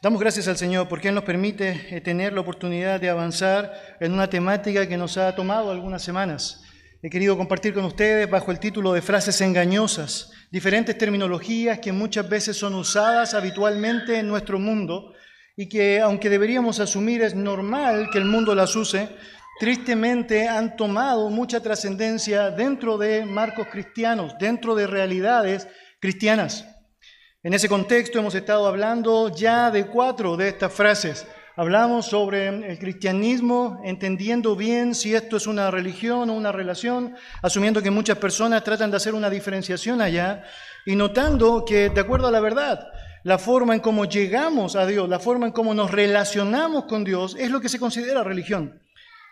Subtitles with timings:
[0.00, 4.12] Damos gracias al Señor porque Él nos permite eh, tener la oportunidad de avanzar en
[4.12, 6.62] una temática que nos ha tomado algunas semanas.
[7.02, 12.28] He querido compartir con ustedes bajo el título de frases engañosas, diferentes terminologías que muchas
[12.28, 15.14] veces son usadas habitualmente en nuestro mundo
[15.56, 19.08] y que aunque deberíamos asumir es normal que el mundo las use,
[19.58, 25.66] tristemente han tomado mucha trascendencia dentro de marcos cristianos, dentro de realidades
[25.98, 26.77] cristianas.
[27.44, 31.24] En ese contexto hemos estado hablando ya de cuatro de estas frases.
[31.54, 37.80] Hablamos sobre el cristianismo, entendiendo bien si esto es una religión o una relación, asumiendo
[37.80, 40.42] que muchas personas tratan de hacer una diferenciación allá
[40.84, 42.88] y notando que, de acuerdo a la verdad,
[43.22, 47.36] la forma en cómo llegamos a Dios, la forma en cómo nos relacionamos con Dios,
[47.38, 48.82] es lo que se considera religión.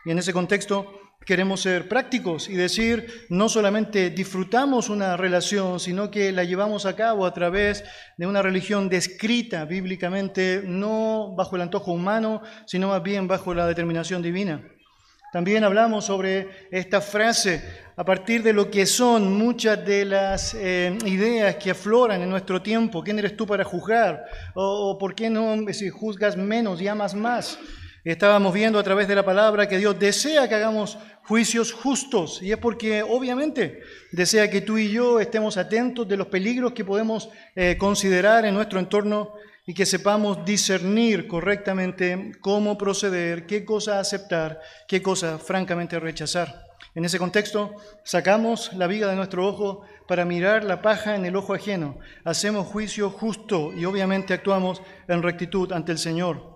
[0.05, 6.11] Y en ese contexto queremos ser prácticos y decir, no solamente disfrutamos una relación, sino
[6.11, 7.85] que la llevamos a cabo a través
[8.17, 13.67] de una religión descrita bíblicamente, no bajo el antojo humano, sino más bien bajo la
[13.67, 14.63] determinación divina.
[15.33, 17.63] También hablamos sobre esta frase
[17.97, 22.63] a partir de lo que son muchas de las eh, ideas que afloran en nuestro
[22.63, 23.03] tiempo.
[23.03, 24.25] ¿Quién eres tú para juzgar?
[24.55, 27.59] ¿O, por qué no si juzgas menos y amas más?
[28.07, 32.53] Estábamos viendo a través de la palabra que Dios desea que hagamos juicios justos y
[32.53, 33.81] es porque obviamente
[34.13, 38.55] desea que tú y yo estemos atentos de los peligros que podemos eh, considerar en
[38.55, 39.33] nuestro entorno
[39.67, 46.65] y que sepamos discernir correctamente cómo proceder, qué cosa aceptar, qué cosa francamente rechazar.
[46.95, 51.35] En ese contexto, sacamos la viga de nuestro ojo para mirar la paja en el
[51.35, 56.56] ojo ajeno, hacemos juicio justo y obviamente actuamos en rectitud ante el Señor.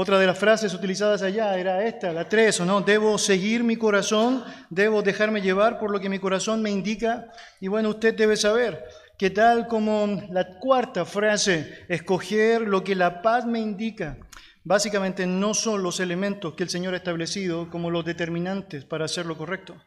[0.00, 2.82] Otra de las frases utilizadas allá era esta, la tres, ¿o no?
[2.82, 7.32] Debo seguir mi corazón, debo dejarme llevar por lo que mi corazón me indica.
[7.60, 8.84] Y bueno, usted debe saber
[9.18, 14.16] que tal como la cuarta frase, escoger lo que la paz me indica,
[14.62, 19.26] básicamente no son los elementos que el Señor ha establecido como los determinantes para hacer
[19.26, 19.82] lo correcto.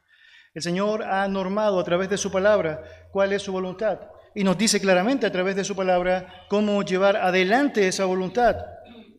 [0.54, 2.84] El Señor ha normado a través de su palabra
[3.14, 4.00] cuál es su voluntad
[4.34, 8.58] y nos dice claramente a través de su palabra cómo llevar adelante esa voluntad.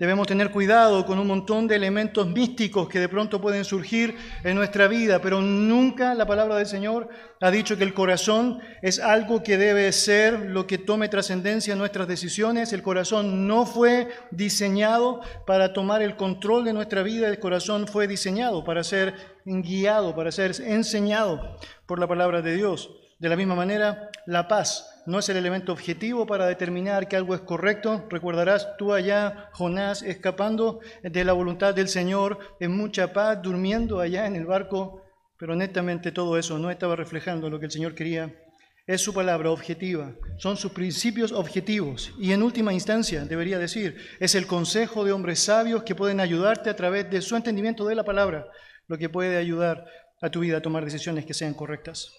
[0.03, 4.57] Debemos tener cuidado con un montón de elementos místicos que de pronto pueden surgir en
[4.57, 7.09] nuestra vida, pero nunca la palabra del Señor
[7.41, 11.79] ha dicho que el corazón es algo que debe ser lo que tome trascendencia en
[11.79, 12.73] nuestras decisiones.
[12.73, 18.09] El corazón no fue diseñado para tomar el control de nuestra vida, el corazón fue
[18.09, 19.15] diseñado para ser
[19.45, 22.91] guiado, para ser enseñado por la palabra de Dios.
[23.21, 27.35] De la misma manera, la paz no es el elemento objetivo para determinar que algo
[27.35, 28.07] es correcto.
[28.09, 34.27] Recordarás tú allá, Jonás, escapando de la voluntad del Señor en mucha paz, durmiendo allá
[34.27, 35.03] en el barco,
[35.39, 38.33] pero netamente todo eso no estaba reflejando lo que el Señor quería.
[38.87, 44.35] Es su palabra objetiva, son sus principios objetivos y en última instancia, debería decir, es
[44.35, 48.05] el consejo de hombres sabios que pueden ayudarte a través de su entendimiento de la
[48.05, 48.49] palabra,
[48.89, 49.87] lo que puede ayudar
[50.21, 52.13] a tu vida a tomar decisiones que sean correctas.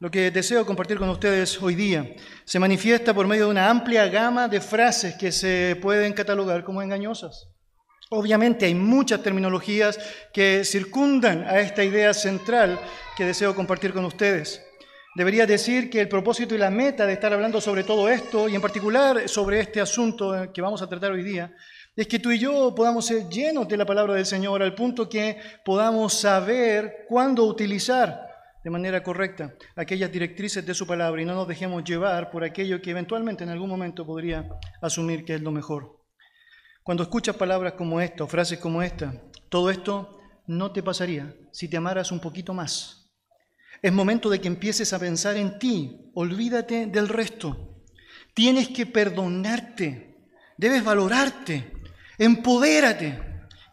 [0.00, 2.14] Lo que deseo compartir con ustedes hoy día
[2.44, 6.80] se manifiesta por medio de una amplia gama de frases que se pueden catalogar como
[6.80, 7.48] engañosas.
[8.08, 9.98] Obviamente hay muchas terminologías
[10.32, 12.78] que circundan a esta idea central
[13.16, 14.64] que deseo compartir con ustedes.
[15.16, 18.54] Debería decir que el propósito y la meta de estar hablando sobre todo esto, y
[18.54, 21.52] en particular sobre este asunto que vamos a tratar hoy día,
[21.96, 25.08] es que tú y yo podamos ser llenos de la palabra del Señor al punto
[25.08, 28.27] que podamos saber cuándo utilizar
[28.68, 32.82] de manera correcta aquellas directrices de su palabra y no nos dejemos llevar por aquello
[32.82, 34.46] que eventualmente en algún momento podría
[34.82, 36.04] asumir que es lo mejor.
[36.82, 41.66] Cuando escuchas palabras como esta o frases como esta, todo esto no te pasaría si
[41.66, 43.10] te amaras un poquito más.
[43.80, 47.80] Es momento de que empieces a pensar en ti, olvídate del resto.
[48.34, 50.14] Tienes que perdonarte,
[50.58, 51.72] debes valorarte,
[52.18, 53.18] empodérate,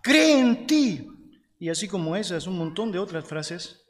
[0.01, 1.05] cree en ti.
[1.59, 3.84] Y así como esas, un montón de otras frases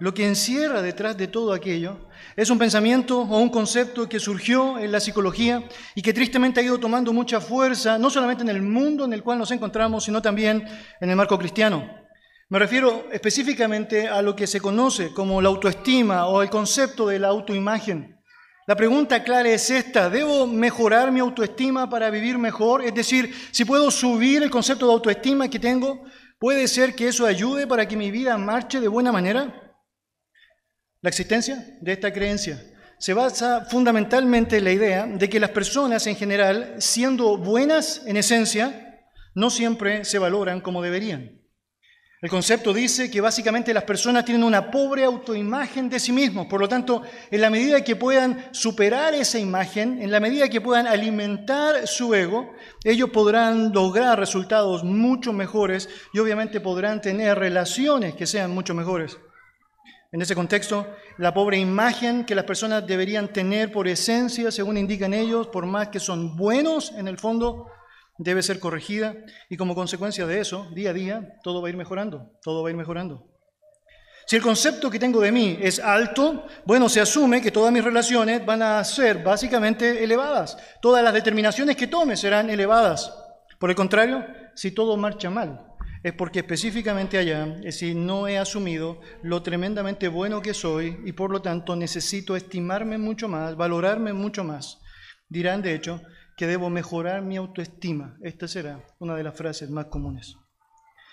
[0.00, 4.78] lo que encierra detrás de todo aquello es un pensamiento o un concepto que surgió
[4.78, 5.62] en la psicología
[5.94, 9.22] y que tristemente ha ido tomando mucha fuerza, no solamente en el mundo en el
[9.22, 10.66] cual nos encontramos, sino también
[11.00, 11.84] en el marco cristiano.
[12.48, 17.18] Me refiero específicamente a lo que se conoce como la autoestima o el concepto de
[17.18, 18.18] la autoimagen.
[18.66, 22.82] La pregunta clara es esta, ¿debo mejorar mi autoestima para vivir mejor?
[22.82, 26.04] Es decir, si puedo subir el concepto de autoestima que tengo,
[26.38, 29.69] ¿puede ser que eso ayude para que mi vida marche de buena manera?
[31.02, 32.62] La existencia de esta creencia
[32.98, 38.18] se basa fundamentalmente en la idea de que las personas en general, siendo buenas en
[38.18, 41.40] esencia, no siempre se valoran como deberían.
[42.20, 46.48] El concepto dice que básicamente las personas tienen una pobre autoimagen de sí mismos.
[46.48, 47.00] Por lo tanto,
[47.30, 52.14] en la medida que puedan superar esa imagen, en la medida que puedan alimentar su
[52.14, 52.52] ego,
[52.84, 59.16] ellos podrán lograr resultados mucho mejores y obviamente podrán tener relaciones que sean mucho mejores.
[60.12, 65.14] En ese contexto, la pobre imagen que las personas deberían tener por esencia, según indican
[65.14, 67.68] ellos, por más que son buenos en el fondo,
[68.18, 69.14] debe ser corregida
[69.48, 72.68] y como consecuencia de eso, día a día, todo va a ir mejorando, todo va
[72.68, 73.24] a ir mejorando.
[74.26, 77.84] Si el concepto que tengo de mí es alto, bueno, se asume que todas mis
[77.84, 83.12] relaciones van a ser básicamente elevadas, todas las determinaciones que tome serán elevadas.
[83.60, 85.69] Por el contrario, si todo marcha mal,
[86.02, 91.12] es porque específicamente allá, es decir, no he asumido lo tremendamente bueno que soy y
[91.12, 94.80] por lo tanto necesito estimarme mucho más, valorarme mucho más.
[95.28, 96.00] Dirán, de hecho,
[96.36, 98.16] que debo mejorar mi autoestima.
[98.22, 100.36] Esta será una de las frases más comunes.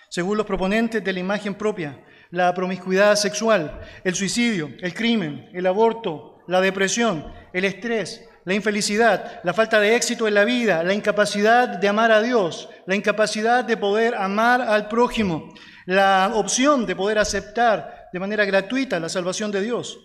[0.08, 5.66] Según los proponentes de la imagen propia, la promiscuidad sexual, el suicidio, el crimen, el
[5.66, 10.94] aborto, la depresión, el estrés, la infelicidad, la falta de éxito en la vida, la
[10.94, 15.52] incapacidad de amar a Dios, la incapacidad de poder amar al prójimo,
[15.84, 19.98] la opción de poder aceptar de manera gratuita la salvación de Dios.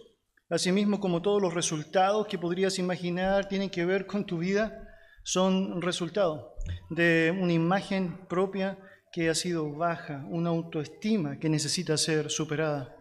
[0.49, 4.89] Asimismo, como todos los resultados que podrías imaginar tienen que ver con tu vida,
[5.23, 6.55] son resultado
[6.89, 8.77] de una imagen propia
[9.13, 12.93] que ha sido baja, una autoestima que necesita ser superada.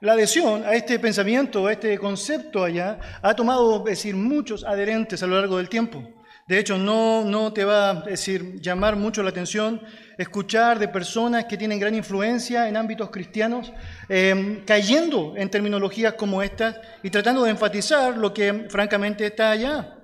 [0.00, 5.26] La adhesión a este pensamiento, a este concepto allá, ha tomado, decir, muchos adherentes a
[5.26, 6.02] lo largo del tiempo.
[6.46, 9.80] De hecho, no, no te va a decir, llamar mucho la atención
[10.18, 13.72] escuchar de personas que tienen gran influencia en ámbitos cristianos,
[14.08, 19.96] eh, cayendo en terminologías como estas y tratando de enfatizar lo que francamente está allá.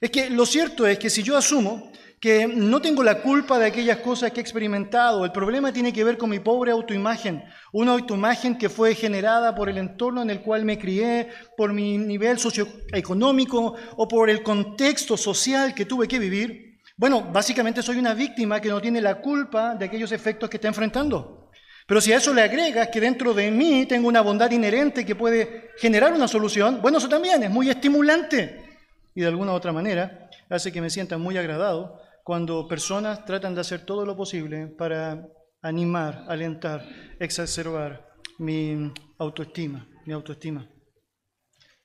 [0.00, 3.66] Es que lo cierto es que si yo asumo que no tengo la culpa de
[3.66, 7.92] aquellas cosas que he experimentado, el problema tiene que ver con mi pobre autoimagen, una
[7.92, 12.38] autoimagen que fue generada por el entorno en el cual me crié, por mi nivel
[12.38, 16.80] socioeconómico o por el contexto social que tuve que vivir.
[16.96, 20.68] Bueno, básicamente soy una víctima que no tiene la culpa de aquellos efectos que está
[20.68, 21.50] enfrentando.
[21.86, 25.14] Pero si a eso le agregas que dentro de mí tengo una bondad inherente que
[25.14, 28.68] puede generar una solución, bueno, eso también es muy estimulante
[29.14, 33.62] y de alguna otra manera hace que me sienta muy agradado cuando personas tratan de
[33.62, 35.26] hacer todo lo posible para
[35.62, 36.84] animar, alentar,
[37.18, 38.06] exacerbar
[38.38, 40.68] mi autoestima, mi autoestima.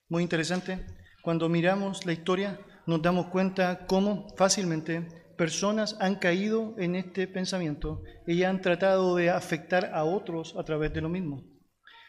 [0.09, 0.85] Muy interesante,
[1.21, 5.07] cuando miramos la historia nos damos cuenta cómo fácilmente
[5.37, 10.91] personas han caído en este pensamiento y han tratado de afectar a otros a través
[10.91, 11.41] de lo mismo.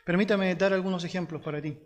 [0.04, 1.78] Permítame dar algunos ejemplos para ti.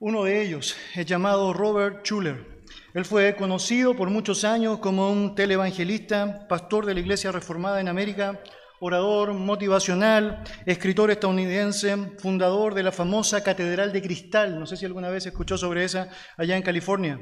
[0.00, 2.59] Uno de ellos es llamado Robert Schuller.
[2.94, 7.88] Él fue conocido por muchos años como un televangelista, pastor de la Iglesia Reformada en
[7.88, 8.40] América,
[8.80, 14.58] orador motivacional, escritor estadounidense, fundador de la famosa Catedral de Cristal.
[14.58, 17.20] No sé si alguna vez escuchó sobre esa allá en California.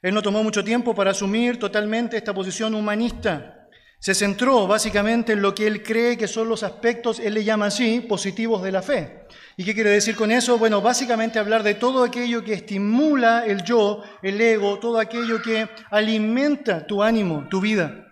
[0.00, 3.57] Él no tomó mucho tiempo para asumir totalmente esta posición humanista.
[4.00, 7.66] Se centró básicamente en lo que él cree que son los aspectos, él le llama
[7.66, 9.26] así, positivos de la fe.
[9.56, 10.56] ¿Y qué quiere decir con eso?
[10.56, 15.68] Bueno, básicamente hablar de todo aquello que estimula el yo, el ego, todo aquello que
[15.90, 18.06] alimenta tu ánimo, tu vida.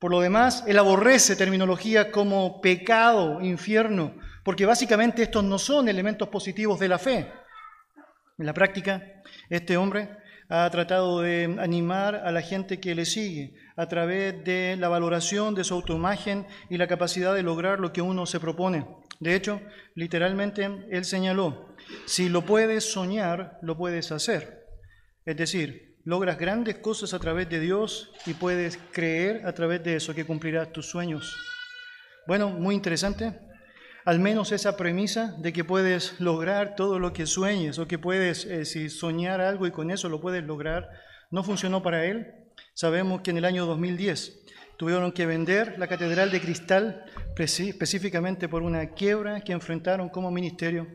[0.00, 6.28] Por lo demás, él aborrece terminología como pecado, infierno, porque básicamente estos no son elementos
[6.30, 7.32] positivos de la fe.
[8.38, 10.10] En la práctica, este hombre
[10.48, 15.54] ha tratado de animar a la gente que le sigue a través de la valoración
[15.54, 18.86] de su autoimagen y la capacidad de lograr lo que uno se propone.
[19.20, 19.60] De hecho,
[19.94, 21.74] literalmente él señaló,
[22.06, 24.66] si lo puedes soñar, lo puedes hacer.
[25.24, 29.96] Es decir, logras grandes cosas a través de Dios y puedes creer a través de
[29.96, 31.36] eso que cumplirás tus sueños.
[32.26, 33.38] Bueno, muy interesante.
[34.04, 38.44] Al menos esa premisa de que puedes lograr todo lo que sueñes o que puedes
[38.46, 40.88] eh, si soñar algo y con eso lo puedes lograr,
[41.30, 42.41] no funcionó para él.
[42.74, 44.42] Sabemos que en el año 2010
[44.82, 47.04] Tuvieron que vender la Catedral de Cristal
[47.36, 50.88] específicamente por una quiebra que enfrentaron como ministerio.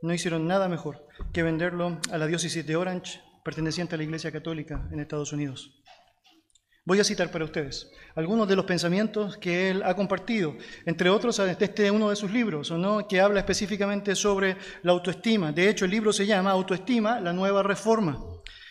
[0.00, 4.30] No hicieron nada mejor que venderlo a la diócesis de Orange, perteneciente a la Iglesia
[4.30, 5.82] Católica en Estados Unidos.
[6.84, 10.54] Voy a citar para ustedes algunos de los pensamientos que él ha compartido,
[10.84, 13.08] entre otros este uno de sus libros, ¿no?
[13.08, 15.50] que habla específicamente sobre la autoestima.
[15.50, 18.24] De hecho, el libro se llama Autoestima, la nueva reforma.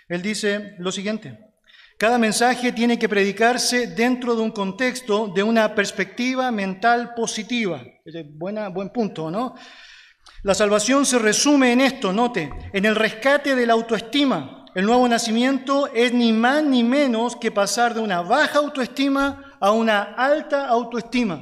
[0.08, 1.55] Él dice lo siguiente,
[1.98, 7.82] cada mensaje tiene que predicarse dentro de un contexto, de una perspectiva mental positiva.
[8.34, 9.56] Buena, buen punto, ¿no?
[10.44, 14.66] La salvación se resume en esto, note, en el rescate de la autoestima.
[14.76, 19.72] El nuevo nacimiento es ni más ni menos que pasar de una baja autoestima a
[19.72, 21.42] una alta autoestima.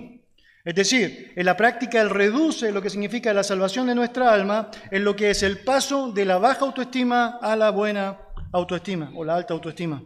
[0.64, 4.70] Es decir, en la práctica él reduce lo que significa la salvación de nuestra alma
[4.92, 8.20] en lo que es el paso de la baja autoestima a la buena
[8.52, 10.02] autoestima o la alta autoestima.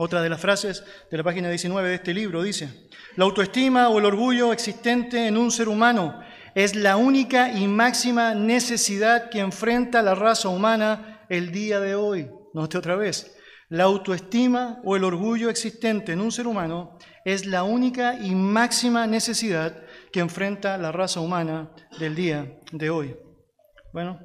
[0.00, 3.98] Otra de las frases de la página 19 de este libro dice, la autoestima o
[3.98, 6.20] el orgullo existente en un ser humano
[6.54, 12.30] es la única y máxima necesidad que enfrenta la raza humana el día de hoy.
[12.54, 13.36] Note otra vez,
[13.70, 19.04] la autoestima o el orgullo existente en un ser humano es la única y máxima
[19.08, 23.16] necesidad que enfrenta la raza humana del día de hoy.
[23.92, 24.20] Bueno,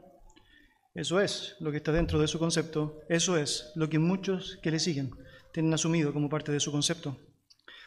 [0.94, 4.70] eso es lo que está dentro de su concepto, eso es lo que muchos que
[4.70, 5.10] le siguen
[5.54, 7.16] tienen asumido como parte de su concepto.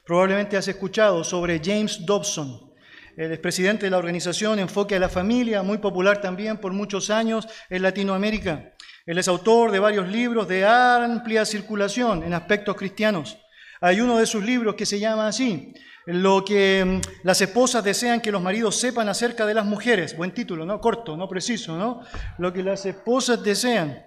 [0.06, 2.72] Probablemente has escuchado sobre James Dobson,
[3.16, 7.48] el expresidente de la organización Enfoque a la Familia, muy popular también por muchos años
[7.68, 8.72] en Latinoamérica.
[9.04, 13.36] Él es autor de varios libros de amplia circulación en aspectos cristianos.
[13.80, 15.74] Hay uno de sus libros que se llama así,
[16.06, 20.16] Lo que mm, las esposas desean que los maridos sepan acerca de las mujeres.
[20.16, 20.80] Buen título, ¿no?
[20.80, 22.02] Corto, no preciso, ¿no?
[22.38, 24.04] Lo que las esposas desean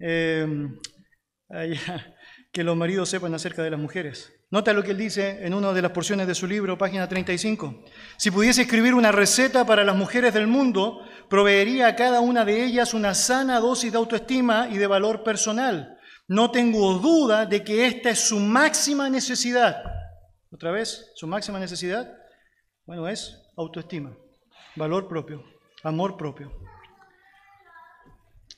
[0.00, 0.46] eh,
[2.52, 4.32] que los maridos sepan acerca de las mujeres.
[4.50, 7.84] Nota lo que él dice en una de las porciones de su libro, página 35.
[8.16, 12.64] Si pudiese escribir una receta para las mujeres del mundo, proveería a cada una de
[12.64, 17.86] ellas una sana dosis de autoestima y de valor personal no tengo duda de que
[17.86, 19.82] esta es su máxima necesidad.
[20.52, 22.06] Otra vez, su máxima necesidad,
[22.84, 24.16] bueno, es autoestima,
[24.76, 25.42] valor propio,
[25.82, 26.52] amor propio.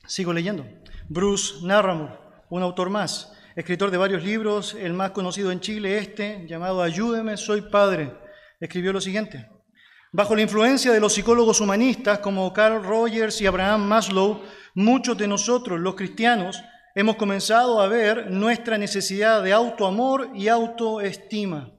[0.05, 0.65] Sigo leyendo.
[1.07, 2.17] Bruce Narramore,
[2.49, 7.37] un autor más, escritor de varios libros, el más conocido en Chile, este, llamado Ayúdeme,
[7.37, 8.13] soy padre,
[8.59, 9.49] escribió lo siguiente.
[10.13, 14.41] Bajo la influencia de los psicólogos humanistas como Carl Rogers y Abraham Maslow,
[14.75, 16.61] muchos de nosotros, los cristianos,
[16.95, 21.71] hemos comenzado a ver nuestra necesidad de autoamor y autoestima.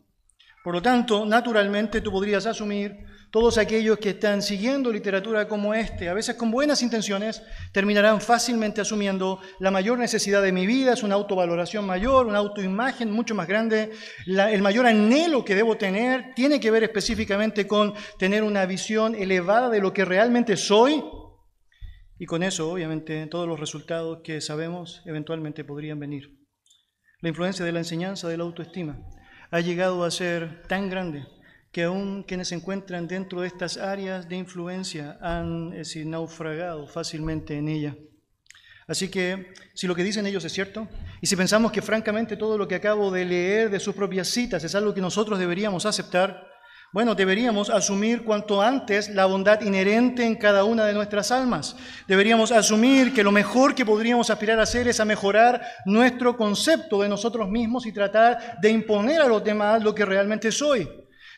[0.64, 6.10] Por lo tanto, naturalmente tú podrías asumir, todos aquellos que están siguiendo literatura como este,
[6.10, 11.02] a veces con buenas intenciones, terminarán fácilmente asumiendo la mayor necesidad de mi vida es
[11.02, 13.90] una autovaloración mayor, una autoimagen mucho más grande,
[14.26, 19.70] el mayor anhelo que debo tener tiene que ver específicamente con tener una visión elevada
[19.70, 21.02] de lo que realmente soy
[22.18, 26.38] y con eso, obviamente, todos los resultados que sabemos eventualmente podrían venir.
[27.22, 29.00] La influencia de la enseñanza de la autoestima
[29.50, 31.24] ha llegado a ser tan grande
[31.72, 37.56] que aún quienes se encuentran dentro de estas áreas de influencia han decir, naufragado fácilmente
[37.56, 37.96] en ella.
[38.86, 40.86] Así que si lo que dicen ellos es cierto,
[41.22, 44.62] y si pensamos que francamente todo lo que acabo de leer de sus propias citas
[44.64, 46.46] es algo que nosotros deberíamos aceptar,
[46.92, 51.74] bueno, deberíamos asumir cuanto antes la bondad inherente en cada una de nuestras almas.
[52.06, 57.00] Deberíamos asumir que lo mejor que podríamos aspirar a hacer es a mejorar nuestro concepto
[57.00, 60.86] de nosotros mismos y tratar de imponer a los demás lo que realmente soy.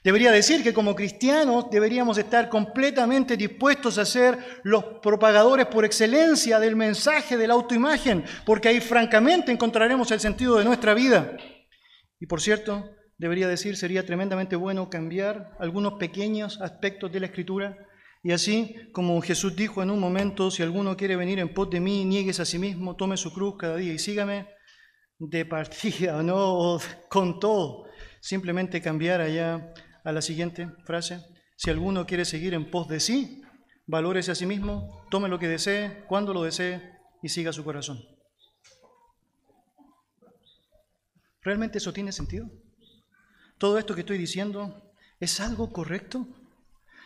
[0.04, 6.61] Debería decir que como cristianos deberíamos estar completamente dispuestos a ser los propagadores por excelencia
[6.61, 11.34] del mensaje de la autoimagen, porque ahí francamente encontraremos el sentido de nuestra vida.
[12.20, 12.84] Y por cierto,
[13.16, 17.75] debería decir, sería tremendamente bueno cambiar algunos pequeños aspectos de la escritura.
[18.23, 21.80] Y así como Jesús dijo en un momento, si alguno quiere venir en pos de
[21.80, 24.49] mí, niegues a sí mismo, tome su cruz cada día y sígame
[25.18, 27.87] de partida, no con todo.
[28.20, 29.73] Simplemente cambiar allá
[30.04, 31.25] a la siguiente frase.
[31.56, 33.42] Si alguno quiere seguir en pos de sí,
[33.87, 36.92] valórese a sí mismo, tome lo que desee, cuando lo desee
[37.23, 38.00] y siga su corazón.
[41.42, 42.49] ¿Realmente eso tiene sentido?
[43.58, 46.26] todo esto que estoy diciendo es algo correcto?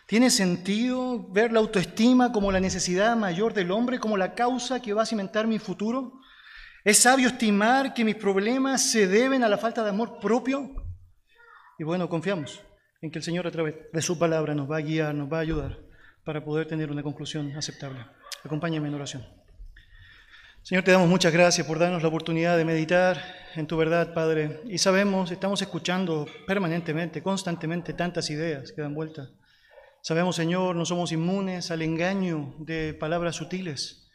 [0.06, 4.94] ¿Tiene sentido ver la autoestima como la necesidad mayor del hombre, como la causa que
[4.94, 6.14] va a cimentar mi futuro?
[6.82, 10.74] ¿Es sabio estimar que mis problemas se deben a la falta de amor propio?
[11.78, 12.60] Y bueno, confiamos
[13.00, 15.38] en que el Señor a través de su palabra nos va a guiar, nos va
[15.38, 15.78] a ayudar
[16.24, 18.04] para poder tener una conclusión aceptable.
[18.44, 19.26] Acompáñame en oración.
[20.62, 23.22] Señor, te damos muchas gracias por darnos la oportunidad de meditar
[23.54, 24.60] en tu verdad, Padre.
[24.66, 29.30] Y sabemos, estamos escuchando permanentemente, constantemente tantas ideas que dan vuelta.
[30.02, 34.10] Sabemos, Señor, no somos inmunes al engaño de palabras sutiles.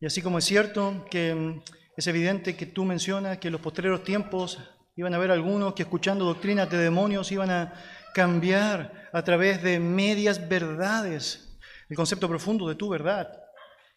[0.00, 1.62] Y así como es cierto que
[1.96, 4.58] es evidente que tú mencionas que en los postreros tiempos
[4.96, 7.74] iban a haber algunos que escuchando doctrinas de demonios iban a
[8.12, 13.28] cambiar a través de medias verdades el concepto profundo de tu verdad.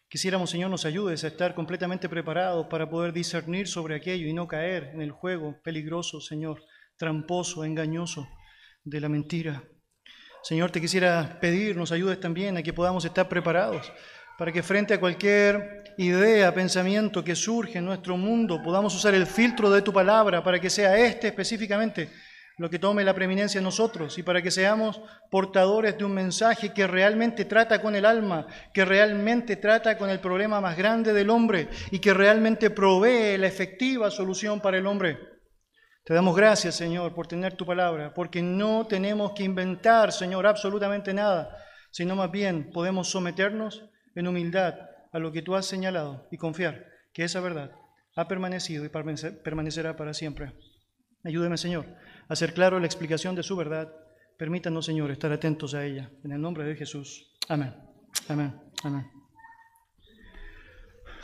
[0.08, 4.46] Quisiéramos, Señor, nos ayudes a estar completamente preparados para poder discernir sobre aquello y no
[4.46, 6.62] caer en el juego peligroso, Señor,
[6.96, 8.28] tramposo, engañoso
[8.84, 9.64] de la mentira.
[10.42, 13.90] Señor, te quisiera pedir, nos ayudes también a que podamos estar preparados
[14.38, 19.26] para que frente a cualquier idea, pensamiento que surge en nuestro mundo, podamos usar el
[19.26, 22.10] filtro de tu palabra para que sea este específicamente
[22.58, 26.72] lo que tome la preeminencia en nosotros y para que seamos portadores de un mensaje
[26.72, 31.28] que realmente trata con el alma, que realmente trata con el problema más grande del
[31.28, 35.18] hombre y que realmente provee la efectiva solución para el hombre.
[36.04, 41.12] Te damos gracias, Señor, por tener tu palabra, porque no tenemos que inventar, Señor, absolutamente
[41.12, 41.58] nada,
[41.90, 43.84] sino más bien podemos someternos
[44.14, 44.74] en humildad
[45.12, 47.72] a lo que tú has señalado y confiar que esa verdad
[48.14, 50.54] ha permanecido y permanecerá para siempre.
[51.24, 51.86] Ayúdeme, Señor
[52.28, 53.92] hacer claro la explicación de su verdad.
[54.36, 56.10] Permítanos, Señor, estar atentos a ella.
[56.24, 57.32] En el nombre de Jesús.
[57.48, 57.74] Amén.
[58.28, 58.54] Amén.
[58.82, 59.06] Amén.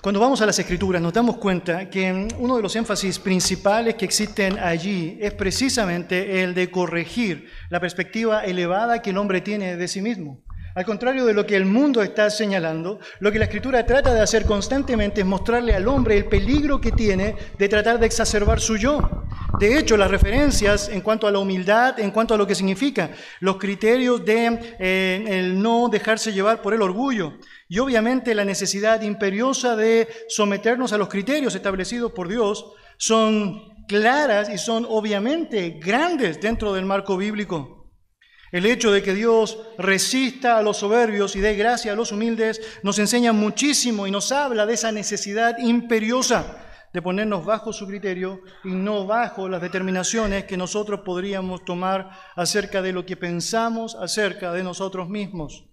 [0.03, 4.05] Cuando vamos a las escrituras nos damos cuenta que uno de los énfasis principales que
[4.05, 9.87] existen allí es precisamente el de corregir la perspectiva elevada que el hombre tiene de
[9.87, 10.43] sí mismo.
[10.75, 14.21] Al contrario de lo que el mundo está señalando, lo que la escritura trata de
[14.21, 18.79] hacer constantemente es mostrarle al hombre el peligro que tiene de tratar de exacerbar su
[18.79, 19.27] yo.
[19.59, 23.11] De hecho, las referencias en cuanto a la humildad, en cuanto a lo que significa,
[23.41, 27.35] los criterios de eh, no dejarse llevar por el orgullo
[27.69, 34.49] y obviamente la necesidad imperiosa de someternos a los criterios establecidos por Dios son claras
[34.49, 37.82] y son obviamente grandes dentro del marco bíblico.
[38.53, 42.61] El hecho de que Dios resista a los soberbios y dé gracia a los humildes
[42.83, 46.59] nos enseña muchísimo y nos habla de esa necesidad imperiosa
[46.93, 52.83] de ponernos bajo su criterio y no bajo las determinaciones que nosotros podríamos tomar acerca
[52.83, 55.65] de lo que pensamos acerca de nosotros mismos.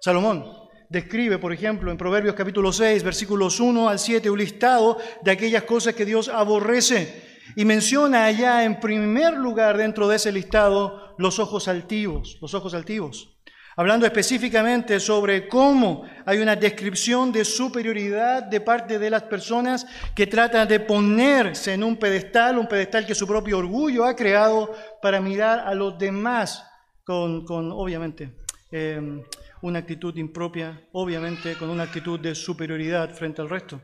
[0.00, 0.46] Salomón
[0.88, 5.64] describe, por ejemplo, en Proverbios capítulo 6, versículos 1 al 7, un listado de aquellas
[5.64, 11.38] cosas que Dios aborrece y menciona allá en primer lugar dentro de ese listado los
[11.38, 13.38] ojos altivos, los ojos altivos.
[13.78, 19.86] Hablando específicamente sobre cómo hay una descripción de superioridad de parte de las personas
[20.16, 24.74] que tratan de ponerse en un pedestal, un pedestal que su propio orgullo ha creado
[25.00, 26.64] para mirar a los demás
[27.04, 28.32] con, obviamente,
[28.72, 29.22] em,
[29.62, 33.80] una actitud impropia, obviamente con una actitud de superioridad frente al resto.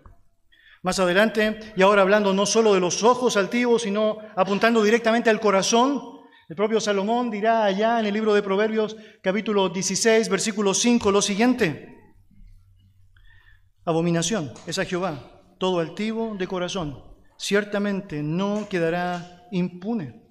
[0.85, 5.41] Más adelante, y ahora hablando no solo de los ojos altivos, sino apuntando directamente al
[5.41, 5.99] corazón,
[6.47, 11.23] el propio Salomón dirá allá en el libro de Proverbios capítulo 16, versículo 5, lo
[11.23, 11.97] siguiente.
[13.87, 17.03] Abominación es a Jehová, todo altivo de corazón,
[17.39, 20.23] ciertamente no quedará impune.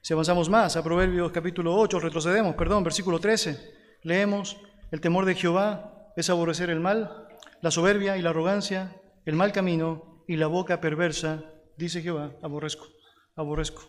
[0.00, 3.58] Si avanzamos más a Proverbios capítulo 8, retrocedemos, perdón, versículo 13,
[4.02, 4.56] leemos,
[4.90, 7.28] el temor de Jehová es aborrecer el mal,
[7.60, 11.42] la soberbia y la arrogancia el mal camino y la boca perversa,
[11.76, 12.88] dice Jehová, aborrezco,
[13.36, 13.82] aborrezco.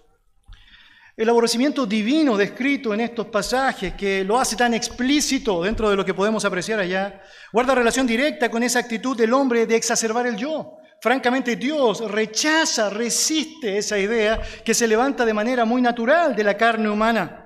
[1.15, 6.04] El aborrecimiento divino descrito en estos pasajes, que lo hace tan explícito dentro de lo
[6.04, 10.38] que podemos apreciar allá, guarda relación directa con esa actitud del hombre de exacerbar el
[10.38, 10.78] yo.
[11.02, 16.58] Francamente, Dios rechaza, resiste esa idea que se levanta de manera muy natural de la
[16.58, 17.42] carne humana.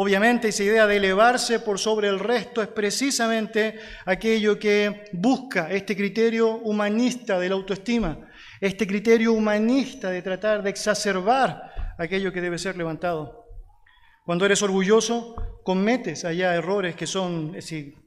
[0.00, 5.96] Obviamente esa idea de elevarse por sobre el resto es precisamente aquello que busca este
[5.96, 8.16] criterio humanista de la autoestima,
[8.60, 13.44] este criterio humanista de tratar de exacerbar aquello que debe ser levantado.
[14.24, 15.34] Cuando eres orgulloso,
[15.64, 17.56] cometes allá errores que son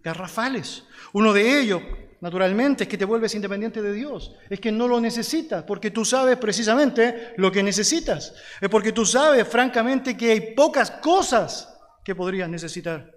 [0.01, 0.85] garrafales.
[1.11, 1.81] Uno de ellos,
[2.21, 4.33] naturalmente, es que te vuelves independiente de Dios.
[4.49, 8.33] Es que no lo necesitas, porque tú sabes precisamente lo que necesitas.
[8.61, 11.67] Es porque tú sabes, francamente, que hay pocas cosas
[12.03, 13.11] ¿Qué podrías necesitar?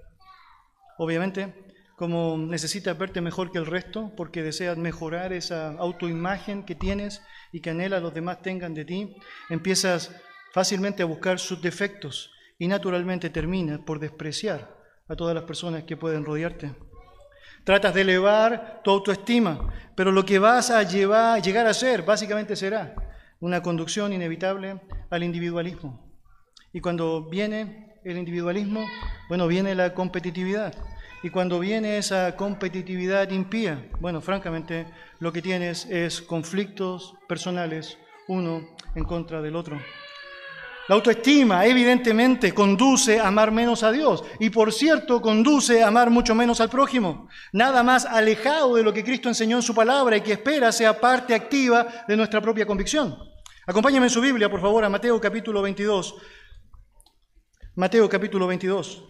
[0.98, 1.54] Obviamente,
[1.96, 7.60] como necesitas verte mejor que el resto, porque deseas mejorar esa autoimagen que tienes y
[7.60, 9.16] que anhela los demás tengan de ti,
[9.48, 10.14] empiezas
[10.52, 14.76] fácilmente a buscar sus defectos y naturalmente terminas por despreciar
[15.08, 16.74] a todas las personas que pueden rodearte.
[17.64, 22.54] Tratas de elevar tu autoestima, pero lo que vas a llevar, llegar a ser básicamente
[22.54, 22.94] será
[23.40, 26.12] una conducción inevitable al individualismo.
[26.72, 28.86] Y cuando viene el individualismo,
[29.28, 30.74] bueno, viene la competitividad.
[31.22, 34.86] Y cuando viene esa competitividad impía, bueno, francamente,
[35.20, 37.96] lo que tienes es conflictos personales,
[38.28, 39.80] uno en contra del otro.
[40.86, 46.10] La autoestima evidentemente conduce a amar menos a Dios y por cierto conduce a amar
[46.10, 47.26] mucho menos al prójimo.
[47.54, 51.00] Nada más alejado de lo que Cristo enseñó en su palabra y que espera sea
[51.00, 53.16] parte activa de nuestra propia convicción.
[53.66, 56.16] Acompáñame en su Biblia, por favor, a Mateo capítulo 22,
[57.76, 59.02] Mateo capítulo 22.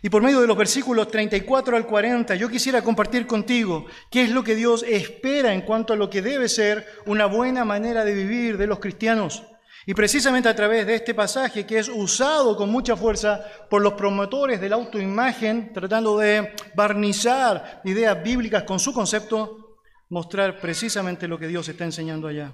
[0.00, 4.30] Y por medio de los versículos 34 al 40, yo quisiera compartir contigo qué es
[4.30, 8.14] lo que Dios espera en cuanto a lo que debe ser una buena manera de
[8.14, 9.42] vivir de los cristianos.
[9.86, 13.94] Y precisamente a través de este pasaje que es usado con mucha fuerza por los
[13.94, 19.80] promotores de la autoimagen, tratando de barnizar ideas bíblicas con su concepto,
[20.10, 22.52] mostrar precisamente lo que Dios está enseñando allá.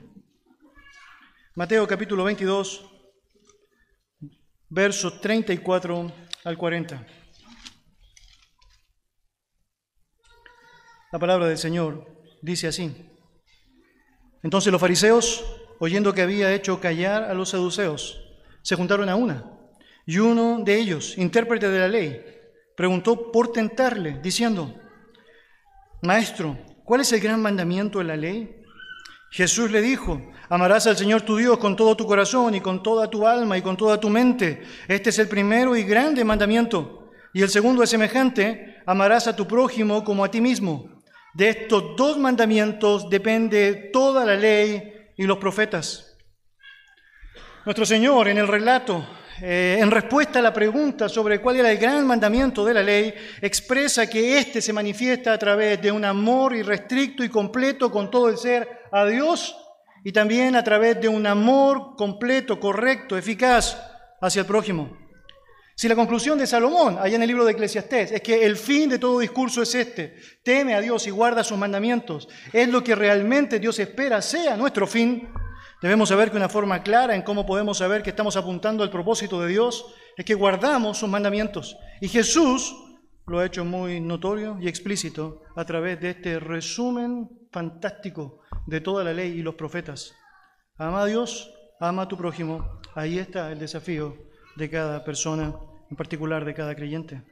[1.57, 2.94] Mateo capítulo 22,
[4.69, 6.13] versos 34
[6.45, 7.07] al 40.
[11.13, 12.07] La palabra del Señor
[12.43, 12.93] dice así.
[14.43, 15.45] Entonces los fariseos,
[15.79, 18.21] oyendo que había hecho callar a los saduceos,
[18.63, 19.51] se juntaron a una.
[20.07, 22.25] Y uno de ellos, intérprete de la ley,
[22.77, 24.75] preguntó por tentarle, diciendo,
[26.03, 28.64] Maestro, ¿cuál es el gran mandamiento de la ley?
[29.35, 33.11] Jesús le dijo, amarás al Señor tu Dios con todo tu corazón y con toda
[33.11, 34.63] tu alma y con toda tu mente.
[34.87, 37.11] Este es el primero y grande mandamiento.
[37.33, 41.03] Y el segundo es semejante, amarás a tu prójimo como a ti mismo.
[41.35, 46.17] De estos dos mandamientos depende toda la ley y los profetas.
[47.65, 49.05] Nuestro Señor en el relato
[49.43, 53.13] eh, en respuesta a la pregunta sobre cuál era el gran mandamiento de la ley,
[53.41, 58.29] expresa que éste se manifiesta a través de un amor irrestricto y completo con todo
[58.29, 59.57] el ser a Dios
[60.05, 63.77] y también a través de un amor completo, correcto, eficaz
[64.21, 64.97] hacia el prójimo.
[65.77, 68.89] Si la conclusión de Salomón, allá en el libro de Eclesiastés, es que el fin
[68.89, 72.95] de todo discurso es este, teme a Dios y guarda sus mandamientos, es lo que
[72.95, 75.29] realmente Dios espera sea nuestro fin,
[75.85, 79.43] Debemos saber que una forma clara en cómo podemos saber que estamos apuntando al propósito
[79.43, 79.85] de Dios
[80.17, 81.77] es que guardamos sus mandamientos.
[82.01, 82.75] Y Jesús
[83.27, 89.05] lo ha hecho muy notorio y explícito a través de este resumen fantástico de toda
[89.05, 90.15] la ley y los profetas.
[90.79, 92.81] Ama a Dios, ama a tu prójimo.
[92.95, 94.17] Ahí está el desafío
[94.57, 95.55] de cada persona,
[95.91, 97.23] en particular de cada creyente.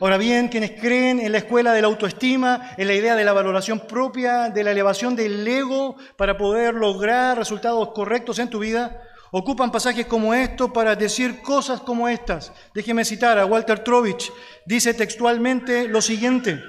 [0.00, 3.34] Ahora bien, quienes creen en la escuela de la autoestima, en la idea de la
[3.34, 9.02] valoración propia, de la elevación del ego para poder lograr resultados correctos en tu vida,
[9.30, 12.50] ocupan pasajes como estos para decir cosas como estas.
[12.72, 14.32] Déjeme citar a Walter Trovich.
[14.64, 16.62] Dice textualmente lo siguiente.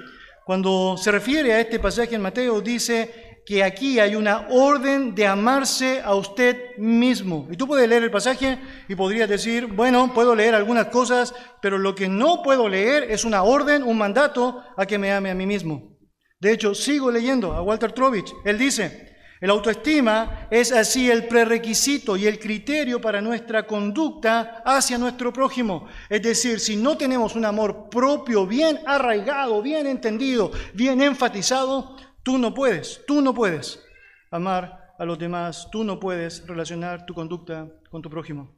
[0.44, 5.26] Cuando se refiere a este pasaje en Mateo, dice, que aquí hay una orden de
[5.26, 7.48] amarse a usted mismo.
[7.50, 11.78] Y tú puedes leer el pasaje y podrías decir, bueno, puedo leer algunas cosas, pero
[11.78, 15.34] lo que no puedo leer es una orden, un mandato a que me ame a
[15.34, 15.98] mí mismo.
[16.38, 18.32] De hecho, sigo leyendo a Walter Trovich.
[18.44, 24.98] Él dice, el autoestima es así el prerequisito y el criterio para nuestra conducta hacia
[24.98, 25.88] nuestro prójimo.
[26.08, 32.38] Es decir, si no tenemos un amor propio bien arraigado, bien entendido, bien enfatizado, Tú
[32.38, 33.84] no puedes, tú no puedes
[34.30, 38.56] amar a los demás, tú no puedes relacionar tu conducta con tu prójimo.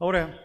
[0.00, 0.40] Ahora,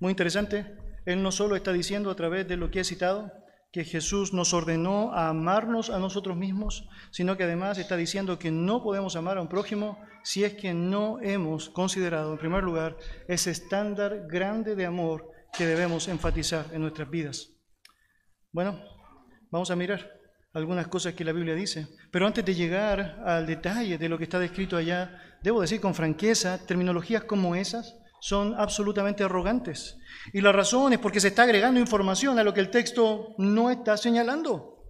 [0.00, 3.30] muy interesante, Él no solo está diciendo a través de lo que he citado,
[3.70, 8.50] que Jesús nos ordenó a amarnos a nosotros mismos, sino que además está diciendo que
[8.50, 12.96] no podemos amar a un prójimo si es que no hemos considerado, en primer lugar,
[13.28, 17.50] ese estándar grande de amor que debemos enfatizar en nuestras vidas.
[18.50, 18.78] Bueno,
[19.50, 20.21] vamos a mirar
[20.52, 21.88] algunas cosas que la Biblia dice.
[22.10, 25.94] Pero antes de llegar al detalle de lo que está descrito allá, debo decir con
[25.94, 29.98] franqueza, terminologías como esas son absolutamente arrogantes.
[30.32, 33.70] Y la razón es porque se está agregando información a lo que el texto no
[33.70, 34.84] está señalando.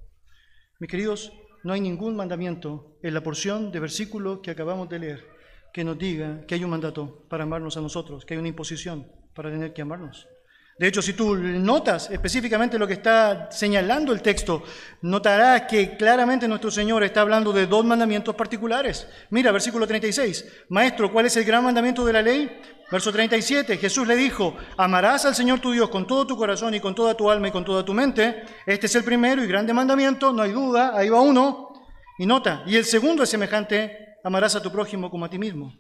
[0.78, 1.32] Mis queridos,
[1.64, 5.32] no hay ningún mandamiento en la porción de versículo que acabamos de leer
[5.72, 9.10] que nos diga que hay un mandato para amarnos a nosotros, que hay una imposición
[9.34, 10.28] para tener que amarnos.
[10.78, 14.62] De hecho, si tú notas específicamente lo que está señalando el texto,
[15.02, 19.06] notarás que claramente nuestro Señor está hablando de dos mandamientos particulares.
[19.30, 20.44] Mira, versículo 36.
[20.70, 22.60] Maestro, ¿cuál es el gran mandamiento de la ley?
[22.90, 23.76] Verso 37.
[23.76, 27.14] Jesús le dijo, amarás al Señor tu Dios con todo tu corazón y con toda
[27.14, 28.44] tu alma y con toda tu mente.
[28.66, 31.72] Este es el primero y grande mandamiento, no hay duda, ahí va uno.
[32.18, 35.72] Y nota, y el segundo es semejante, amarás a tu prójimo como a ti mismo.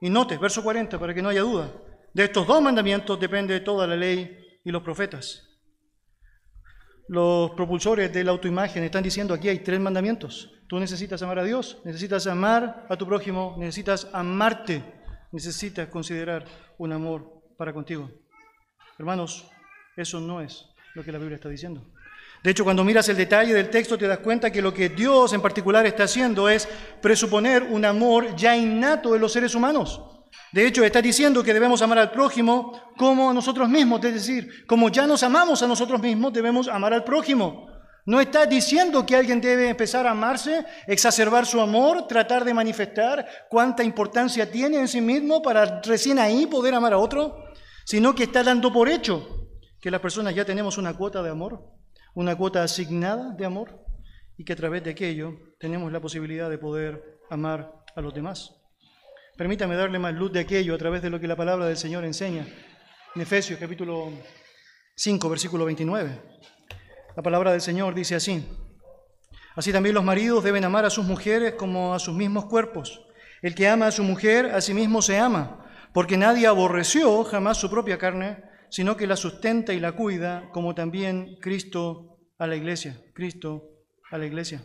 [0.00, 1.70] Y note, verso 40, para que no haya duda.
[2.14, 5.48] De estos dos mandamientos depende toda la ley y los profetas.
[7.08, 10.50] Los propulsores de la autoimagen están diciendo aquí hay tres mandamientos.
[10.68, 14.82] Tú necesitas amar a Dios, necesitas amar a tu prójimo, necesitas amarte,
[15.32, 16.44] necesitas considerar
[16.78, 18.10] un amor para contigo.
[18.98, 19.48] Hermanos,
[19.96, 21.82] eso no es lo que la Biblia está diciendo.
[22.42, 25.32] De hecho, cuando miras el detalle del texto te das cuenta que lo que Dios
[25.32, 26.68] en particular está haciendo es
[27.00, 30.00] presuponer un amor ya innato de los seres humanos.
[30.52, 34.66] De hecho, está diciendo que debemos amar al prójimo como a nosotros mismos, es decir,
[34.66, 37.68] como ya nos amamos a nosotros mismos, debemos amar al prójimo.
[38.04, 43.26] No está diciendo que alguien debe empezar a amarse, exacerbar su amor, tratar de manifestar
[43.48, 47.44] cuánta importancia tiene en sí mismo para recién ahí poder amar a otro,
[47.84, 49.48] sino que está dando por hecho
[49.80, 51.64] que las personas ya tenemos una cuota de amor,
[52.14, 53.80] una cuota asignada de amor,
[54.36, 58.61] y que a través de aquello tenemos la posibilidad de poder amar a los demás.
[59.42, 62.04] Permítame darle más luz de aquello a través de lo que la palabra del Señor
[62.04, 62.46] enseña.
[63.12, 64.12] En Efesios capítulo
[64.94, 66.22] 5, versículo 29.
[67.16, 68.46] La palabra del Señor dice así.
[69.56, 73.04] Así también los maridos deben amar a sus mujeres como a sus mismos cuerpos.
[73.42, 77.56] El que ama a su mujer, a sí mismo se ama, porque nadie aborreció jamás
[77.56, 82.54] su propia carne, sino que la sustenta y la cuida, como también Cristo a la
[82.54, 83.02] iglesia.
[83.12, 83.64] Cristo
[84.08, 84.62] a la iglesia.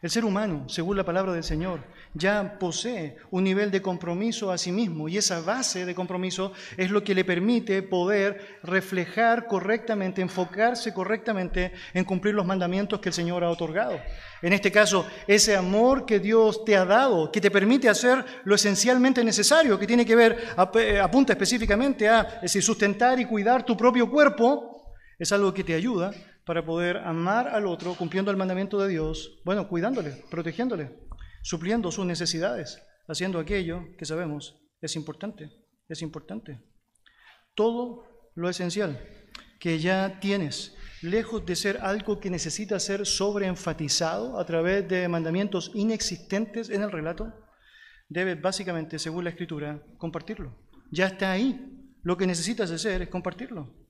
[0.00, 1.80] El ser humano, según la palabra del Señor,
[2.14, 6.92] ya posee un nivel de compromiso a sí mismo y esa base de compromiso es
[6.92, 13.12] lo que le permite poder reflejar correctamente, enfocarse correctamente en cumplir los mandamientos que el
[13.12, 13.98] Señor ha otorgado.
[14.40, 18.54] En este caso, ese amor que Dios te ha dado, que te permite hacer lo
[18.54, 20.54] esencialmente necesario, que tiene que ver,
[21.02, 26.12] apunta específicamente a sustentar y cuidar tu propio cuerpo, es algo que te ayuda
[26.48, 30.98] para poder amar al otro cumpliendo el mandamiento de Dios, bueno, cuidándole, protegiéndole,
[31.42, 35.50] supliendo sus necesidades, haciendo aquello que sabemos es importante,
[35.90, 36.58] es importante.
[37.54, 38.98] Todo lo esencial
[39.60, 45.70] que ya tienes, lejos de ser algo que necesita ser sobreenfatizado a través de mandamientos
[45.74, 47.30] inexistentes en el relato,
[48.08, 50.56] debes básicamente, según la escritura, compartirlo.
[50.90, 51.92] Ya está ahí.
[52.02, 53.87] Lo que necesitas hacer es compartirlo.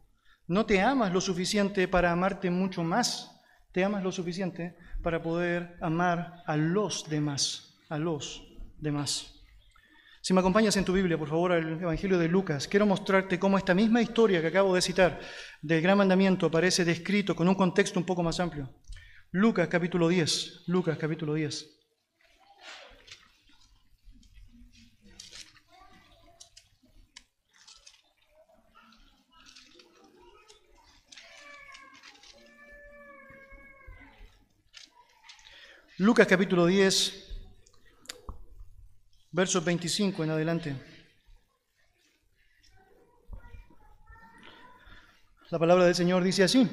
[0.48, 3.30] No te amas lo suficiente para amarte mucho más.
[3.70, 9.34] Te amas lo suficiente para poder amar a los demás, a los demás.
[10.22, 13.58] Si me acompañas en tu Biblia, por favor, al Evangelio de Lucas, quiero mostrarte cómo
[13.58, 15.20] esta misma historia que acabo de citar
[15.60, 18.74] del gran mandamiento aparece descrito con un contexto un poco más amplio.
[19.30, 21.77] Lucas capítulo 10, Lucas capítulo 10.
[36.00, 37.12] Lucas capítulo 10,
[39.32, 40.76] versos 25 en adelante.
[45.50, 46.68] La palabra del Señor dice así.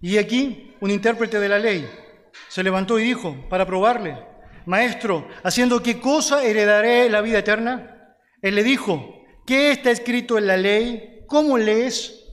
[0.00, 1.86] Y aquí un intérprete de la ley
[2.48, 4.16] se levantó y dijo, para probarle,
[4.64, 8.16] Maestro, ¿haciendo qué cosa heredaré la vida eterna?
[8.40, 11.26] Él le dijo, ¿qué está escrito en la ley?
[11.26, 12.24] ¿Cómo lees?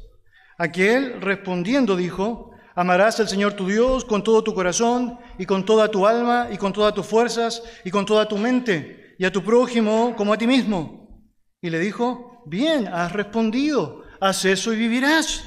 [0.58, 5.90] Aquel respondiendo dijo, Amarás al Señor tu Dios con todo tu corazón y con toda
[5.90, 9.42] tu alma y con todas tus fuerzas y con toda tu mente y a tu
[9.42, 11.24] prójimo como a ti mismo.
[11.62, 15.46] Y le dijo, bien, has respondido, haz eso y vivirás.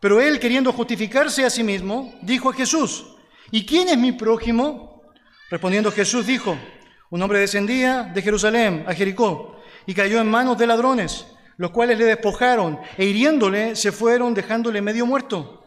[0.00, 3.06] Pero él, queriendo justificarse a sí mismo, dijo a Jesús,
[3.52, 5.02] ¿y quién es mi prójimo?
[5.50, 6.56] Respondiendo Jesús dijo,
[7.10, 11.26] un hombre descendía de Jerusalén a Jericó y cayó en manos de ladrones,
[11.58, 15.59] los cuales le despojaron e hiriéndole se fueron dejándole medio muerto.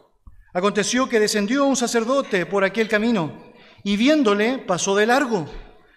[0.54, 5.46] Aconteció que descendió un sacerdote por aquel camino y viéndole pasó de largo.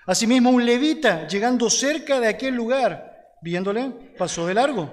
[0.07, 4.91] Asimismo un levita, llegando cerca de aquel lugar, viéndole pasó de largo.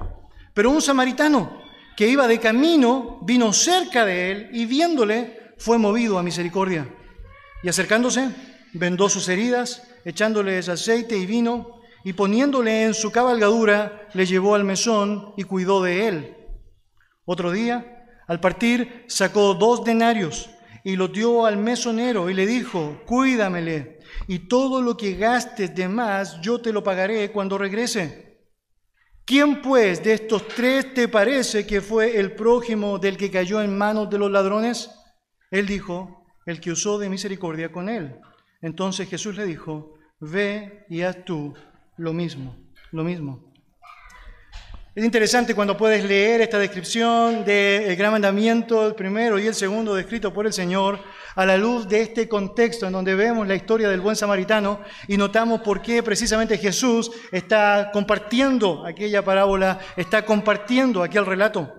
[0.54, 1.62] Pero un samaritano
[1.96, 6.88] que iba de camino vino cerca de él y viéndole fue movido a misericordia.
[7.64, 8.30] Y acercándose,
[8.74, 14.66] vendó sus heridas, echándoles aceite y vino, y poniéndole en su cabalgadura, le llevó al
[14.66, 16.38] mesón y cuidó de él.
[17.24, 17.93] Otro día,
[18.28, 20.50] al partir sacó dos denarios
[20.84, 25.88] y los dio al mesonero y le dijo, cuídamele, y todo lo que gastes de
[25.88, 28.42] más yo te lo pagaré cuando regrese.
[29.26, 33.78] ¿Quién pues de estos tres te parece que fue el prójimo del que cayó en
[33.78, 34.92] manos de los ladrones?
[35.50, 38.20] Él dijo, el que usó de misericordia con él.
[38.62, 41.54] Entonces Jesús le dijo, ve y haz tú
[41.96, 42.58] lo mismo,
[42.92, 43.53] lo mismo.
[44.96, 49.96] Es interesante cuando puedes leer esta descripción del gran mandamiento, el primero y el segundo
[49.96, 51.00] descrito por el Señor,
[51.34, 55.18] a la luz de este contexto en donde vemos la historia del buen samaritano y
[55.18, 61.74] notamos por qué precisamente Jesús está compartiendo aquella parábola, está compartiendo aquel relato.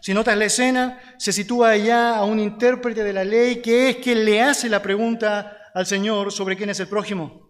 [0.00, 3.96] Si notas la escena, se sitúa allá a un intérprete de la ley que es
[3.98, 7.47] quien le hace la pregunta al Señor sobre quién es el prójimo.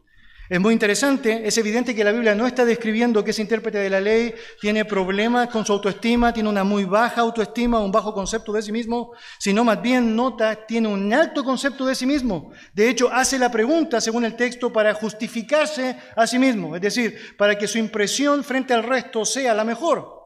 [0.48, 3.90] Es muy interesante, es evidente que la Biblia no está describiendo que ese intérprete de
[3.90, 8.54] la ley tiene problemas con su autoestima, tiene una muy baja autoestima, un bajo concepto
[8.54, 12.50] de sí mismo, sino más bien nota, tiene un alto concepto de sí mismo.
[12.72, 17.36] De hecho, hace la pregunta, según el texto, para justificarse a sí mismo, es decir,
[17.36, 20.18] para que su impresión frente al resto sea la mejor.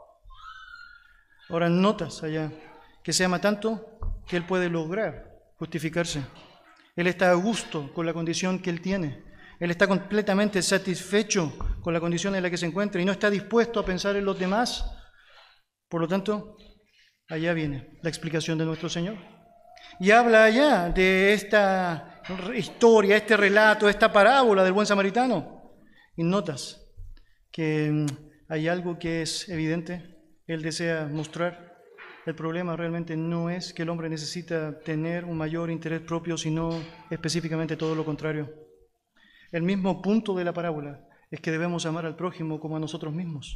[1.49, 2.53] Ahora notas allá
[3.03, 6.23] que se ama tanto que él puede lograr justificarse.
[6.95, 9.32] Él está a gusto con la condición que él tiene.
[9.63, 13.31] Él está completamente satisfecho con la condición en la que se encuentra y no está
[13.31, 14.85] dispuesto a pensar en los demás.
[15.89, 16.57] Por lo tanto,
[17.29, 19.19] allá viene la explicación de nuestro Señor.
[20.01, 22.23] Y habla allá de esta
[22.57, 25.79] historia, este relato, esta parábola del buen samaritano.
[26.17, 26.85] Y notas
[27.53, 28.07] que mm,
[28.49, 30.25] hay algo que es evidente.
[30.45, 31.73] Él desea mostrar.
[32.27, 36.83] El problema realmente no es que el hombre necesita tener un mayor interés propio, sino
[37.11, 38.72] específicamente todo lo contrario.
[39.53, 43.13] El mismo punto de la parábola es que debemos amar al prójimo como a nosotros
[43.13, 43.53] mismos.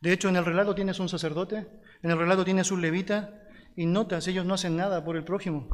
[0.00, 1.68] De hecho, en el relato tienes un sacerdote,
[2.02, 3.42] en el relato tienes un levita,
[3.76, 5.68] y notas, ellos no hacen nada por el prójimo.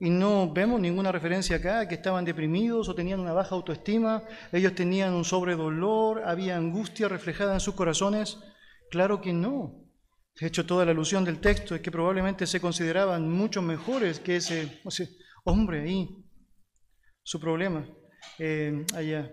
[0.00, 4.74] Y no vemos ninguna referencia acá que estaban deprimidos o tenían una baja autoestima, ellos
[4.74, 8.38] tenían un sobredolor, había angustia reflejada en sus corazones.
[8.90, 9.84] Claro que no.
[10.40, 14.36] De hecho, toda la alusión del texto es que probablemente se consideraban mucho mejores que
[14.36, 14.80] ese,
[15.44, 16.24] hombre ahí.
[17.22, 17.86] Su problema
[18.38, 19.32] eh, allá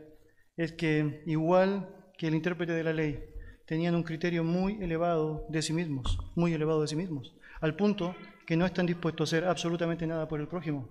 [0.57, 3.23] es que, igual que el intérprete de la ley,
[3.65, 8.15] tenían un criterio muy elevado de sí mismos, muy elevado de sí mismos, al punto
[8.45, 10.87] que no están dispuestos a hacer absolutamente nada por el prójimo,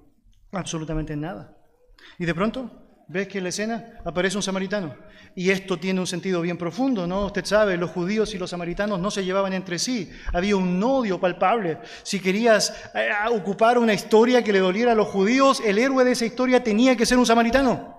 [0.52, 1.56] absolutamente nada.
[2.18, 4.94] Y de pronto ves que en la escena aparece un samaritano.
[5.36, 7.26] Y esto tiene un sentido bien profundo, ¿no?
[7.26, 10.10] Usted sabe, los judíos y los samaritanos no se llevaban entre sí.
[10.32, 11.78] Había un odio palpable.
[12.04, 16.12] Si querías eh, ocupar una historia que le doliera a los judíos, el héroe de
[16.12, 17.96] esa historia tenía que ser un samaritano.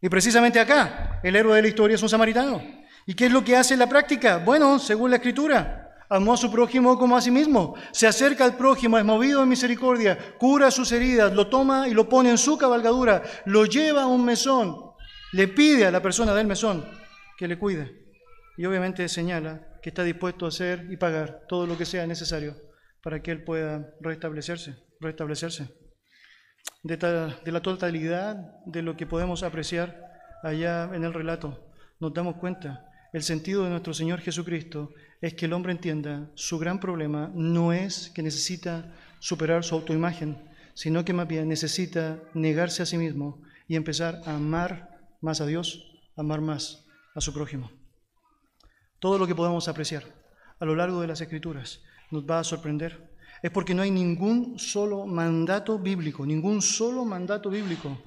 [0.00, 2.62] Y precisamente acá, el héroe de la historia es un samaritano.
[3.06, 4.38] ¿Y qué es lo que hace la práctica?
[4.38, 7.74] Bueno, según la escritura, amó a su prójimo como a sí mismo.
[7.92, 12.08] Se acerca al prójimo, es movido en misericordia, cura sus heridas, lo toma y lo
[12.08, 14.76] pone en su cabalgadura, lo lleva a un mesón,
[15.32, 16.84] le pide a la persona del mesón
[17.38, 18.12] que le cuide.
[18.58, 22.56] Y obviamente señala que está dispuesto a hacer y pagar todo lo que sea necesario
[23.02, 25.68] para que él pueda restablecerse, restablecerse.
[26.82, 30.02] De, de la totalidad de lo que podemos apreciar
[30.42, 35.46] allá en el relato, nos damos cuenta el sentido de nuestro Señor Jesucristo es que
[35.46, 40.42] el hombre entienda su gran problema no es que necesita superar su autoimagen,
[40.74, 45.46] sino que más bien necesita negarse a sí mismo y empezar a amar más a
[45.46, 47.70] Dios, amar más a su prójimo.
[48.98, 50.04] Todo lo que podemos apreciar
[50.58, 53.10] a lo largo de las Escrituras nos va a sorprender.
[53.42, 58.02] Es porque no hay ningún solo mandato bíblico, ningún solo mandato bíblico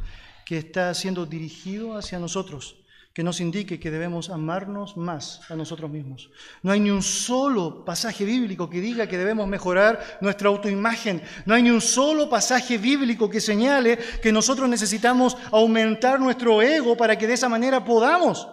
[0.46, 2.83] que está siendo dirigido hacia nosotros
[3.14, 6.32] que nos indique que debemos amarnos más a nosotros mismos.
[6.64, 11.22] No hay ni un solo pasaje bíblico que diga que debemos mejorar nuestra autoimagen.
[11.46, 16.98] No hay ni un solo pasaje bíblico que señale que nosotros necesitamos aumentar nuestro ego
[16.98, 18.48] para que de esa manera podamos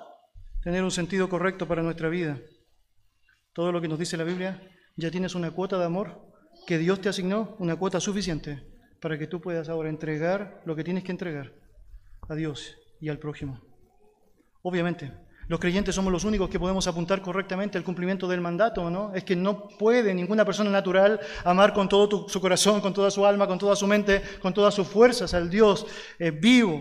[0.62, 2.38] tener un sentido correcto para nuestra vida.
[3.54, 4.62] Todo lo que nos dice la Biblia,
[4.96, 6.20] ya tienes una cuota de amor
[6.66, 8.62] que Dios te asignó, una cuota suficiente
[9.00, 11.54] para que tú puedas ahora entregar lo que tienes que entregar
[12.28, 13.69] a Dios y al prójimo.
[14.62, 15.12] Obviamente,
[15.50, 19.12] los creyentes somos los únicos que podemos apuntar correctamente al cumplimiento del mandato, ¿no?
[19.16, 23.26] Es que no puede ninguna persona natural amar con todo su corazón, con toda su
[23.26, 25.88] alma, con toda su mente, con todas sus fuerzas al Dios
[26.20, 26.80] eh, vivo.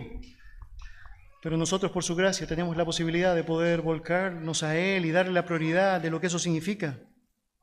[1.42, 5.32] Pero nosotros, por su gracia, tenemos la posibilidad de poder volcarnos a Él y darle
[5.32, 6.96] la prioridad de lo que eso significa.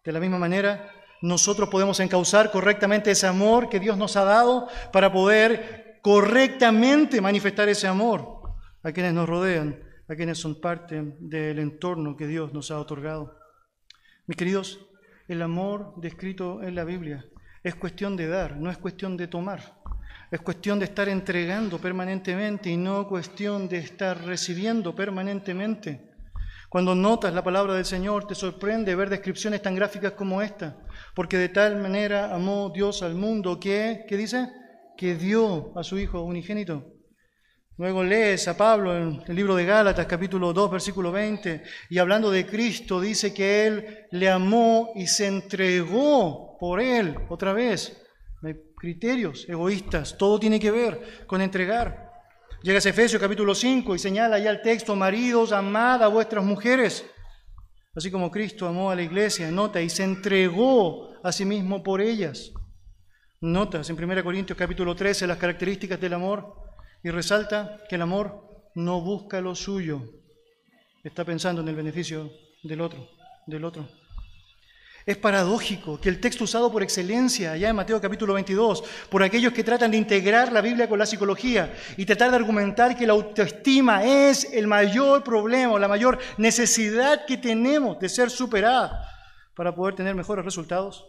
[0.04, 4.68] De la misma manera, nosotros podemos encauzar correctamente ese amor que Dios nos ha dado
[4.92, 8.42] para poder correctamente manifestar ese amor
[8.84, 13.38] a quienes nos rodean a quienes son parte del entorno que Dios nos ha otorgado.
[14.26, 14.80] Mis queridos,
[15.28, 17.26] el amor descrito en la Biblia
[17.64, 19.78] es cuestión de dar, no es cuestión de tomar.
[20.32, 26.12] Es cuestión de estar entregando permanentemente y no cuestión de estar recibiendo permanentemente.
[26.70, 30.78] Cuando notas la palabra del Señor, te sorprende ver descripciones tan gráficas como esta,
[31.16, 34.50] porque de tal manera amó Dios al mundo que, ¿qué dice?
[34.98, 36.97] Que dio a su Hijo unigénito
[37.80, 41.62] Luego lees a Pablo en el libro de Gálatas, capítulo 2, versículo 20,
[41.92, 47.16] y hablando de Cristo, dice que Él le amó y se entregó por Él.
[47.30, 48.02] Otra vez,
[48.42, 52.10] hay criterios egoístas, todo tiene que ver con entregar.
[52.64, 57.06] Llega a Efesios capítulo 5 y señala ya el texto, maridos, amad a vuestras mujeres,
[57.96, 62.02] así como Cristo amó a la iglesia, nota, y se entregó a sí mismo por
[62.02, 62.52] ellas.
[63.40, 66.67] Notas en 1 Corintios capítulo 13 las características del amor
[67.04, 70.02] y resalta que el amor no busca lo suyo,
[71.04, 72.32] está pensando en el beneficio
[72.64, 73.88] del otro.
[75.06, 79.54] Es paradójico que el texto usado por excelencia, allá en Mateo capítulo 22, por aquellos
[79.54, 83.14] que tratan de integrar la Biblia con la psicología y tratar de argumentar que la
[83.14, 89.10] autoestima es el mayor problema, la mayor necesidad que tenemos de ser superada
[89.56, 91.06] para poder tener mejores resultados,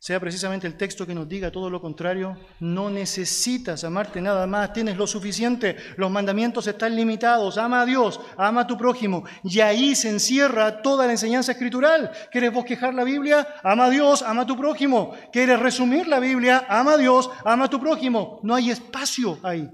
[0.00, 4.72] sea precisamente el texto que nos diga todo lo contrario, no necesitas amarte nada más,
[4.72, 9.58] tienes lo suficiente, los mandamientos están limitados, ama a Dios, ama a tu prójimo, y
[9.58, 12.12] ahí se encierra toda la enseñanza escritural.
[12.30, 13.56] ¿Quieres bosquejar la Biblia?
[13.64, 15.14] Ama a Dios, ama a tu prójimo.
[15.32, 16.64] ¿Quieres resumir la Biblia?
[16.68, 18.38] Ama a Dios, ama a tu prójimo.
[18.44, 19.68] No hay espacio ahí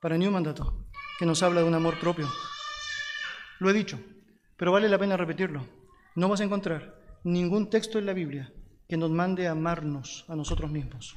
[0.00, 0.86] para ni un mandato
[1.18, 2.28] que nos habla de un amor propio.
[3.58, 4.00] Lo he dicho,
[4.56, 5.66] pero vale la pena repetirlo.
[6.14, 8.53] No vas a encontrar ningún texto en la Biblia
[8.88, 11.14] que nos mande a amarnos a nosotros mismos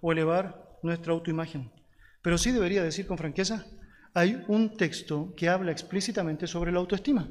[0.00, 1.70] o elevar nuestra autoimagen.
[2.22, 3.66] Pero sí debería decir con franqueza,
[4.14, 7.28] hay un texto que habla explícitamente sobre la autoestima.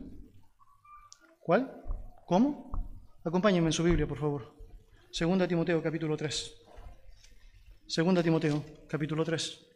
[1.40, 1.72] ¿Cuál?
[2.26, 2.72] ¿Cómo?
[3.24, 4.56] Acompáñenme en su Biblia, por favor.
[5.12, 6.54] Segunda Timoteo, capítulo 3.
[7.88, 9.68] Segunda Timoteo, capítulo 3.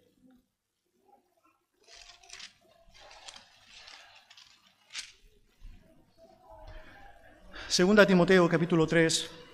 [7.67, 9.44] Segunda Timoteo, capítulo 3.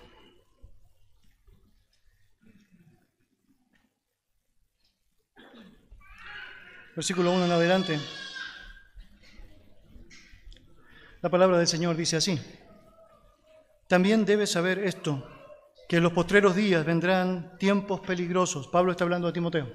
[6.94, 8.00] Versículo 1 en adelante.
[11.20, 12.40] La palabra del Señor dice así.
[13.88, 15.26] También debes saber esto,
[15.88, 18.68] que en los postreros días vendrán tiempos peligrosos.
[18.68, 19.70] Pablo está hablando a Timoteo.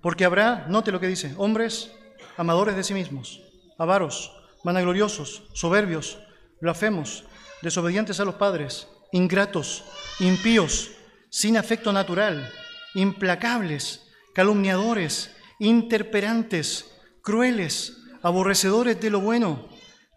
[0.00, 1.92] Porque habrá, note lo que dice, hombres
[2.36, 3.40] amadores de sí mismos,
[3.78, 4.32] avaros,
[4.64, 6.18] vanagloriosos, soberbios,
[6.60, 7.24] blasfemos,
[7.62, 9.84] desobedientes a los padres, ingratos,
[10.20, 10.92] impíos,
[11.30, 12.50] sin afecto natural,
[12.94, 16.92] implacables, calumniadores, interperantes,
[17.22, 19.68] crueles, aborrecedores de lo bueno,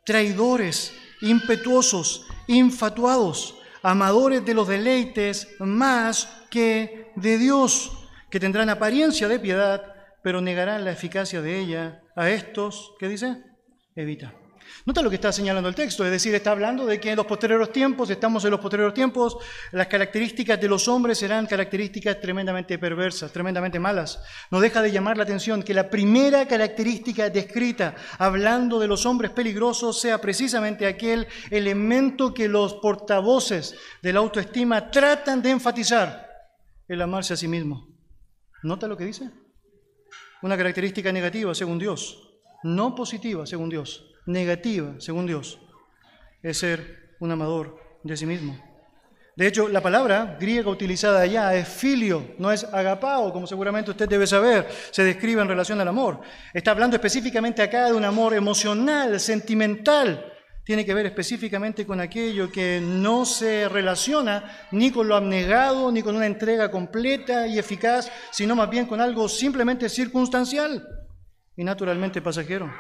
[0.04, 0.92] traidores,
[1.22, 7.92] impetuosos, infatuados, amadores de los deleites más que de Dios,
[8.32, 9.84] que tendrán apariencia de piedad,
[10.24, 12.02] pero negarán la eficacia de ella.
[12.16, 13.44] A estos, ¿qué dice?
[13.96, 14.34] Evita.
[14.86, 17.26] Nota lo que está señalando el texto, es decir, está hablando de que en los
[17.26, 19.38] posteriores tiempos, estamos en los posteriores tiempos,
[19.72, 24.22] las características de los hombres serán características tremendamente perversas, tremendamente malas.
[24.52, 29.32] No deja de llamar la atención que la primera característica descrita hablando de los hombres
[29.32, 36.30] peligrosos sea precisamente aquel elemento que los portavoces de la autoestima tratan de enfatizar,
[36.88, 37.88] el amarse a sí mismo.
[38.62, 39.32] ¿Nota lo que dice?
[40.44, 42.22] Una característica negativa según Dios,
[42.64, 45.60] no positiva según Dios negativa, según Dios,
[46.42, 48.58] es ser un amador de sí mismo.
[49.36, 54.08] De hecho, la palabra griega utilizada allá es filio, no es agapao, como seguramente usted
[54.08, 56.22] debe saber, se describe en relación al amor.
[56.54, 60.32] Está hablando específicamente acá de un amor emocional, sentimental.
[60.64, 66.02] Tiene que ver específicamente con aquello que no se relaciona ni con lo abnegado, ni
[66.02, 70.88] con una entrega completa y eficaz, sino más bien con algo simplemente circunstancial
[71.58, 72.72] y naturalmente pasajero.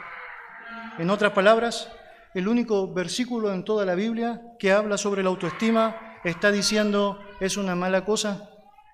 [0.97, 1.89] En otras palabras,
[2.33, 7.57] el único versículo en toda la Biblia que habla sobre la autoestima está diciendo es
[7.57, 8.49] una mala cosa.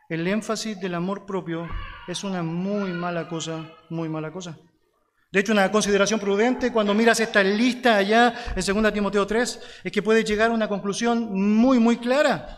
[0.09, 1.69] El énfasis del amor propio
[2.07, 4.57] es una muy mala cosa, muy mala cosa.
[5.31, 9.91] De hecho, una consideración prudente cuando miras esta lista allá en 2 Timoteo 3 es
[9.91, 12.57] que puedes llegar a una conclusión muy, muy clara.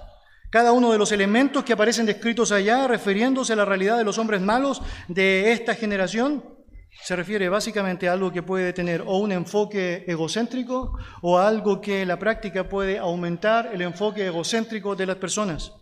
[0.49, 4.17] Cada uno de los elementos que aparecen descritos allá, refiriéndose a la realidad de los
[4.17, 6.52] hombres malos de esta generación,
[7.01, 12.05] se refiere básicamente a algo que puede tener o un enfoque egocéntrico o algo que
[12.05, 15.73] la práctica puede aumentar el enfoque egocéntrico de las personas.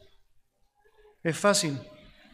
[1.24, 1.80] Es fácil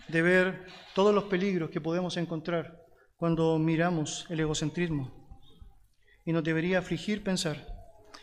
[0.07, 0.65] de ver
[0.95, 2.79] todos los peligros que podemos encontrar
[3.17, 5.27] cuando miramos el egocentrismo.
[6.23, 7.67] Y nos debería afligir pensar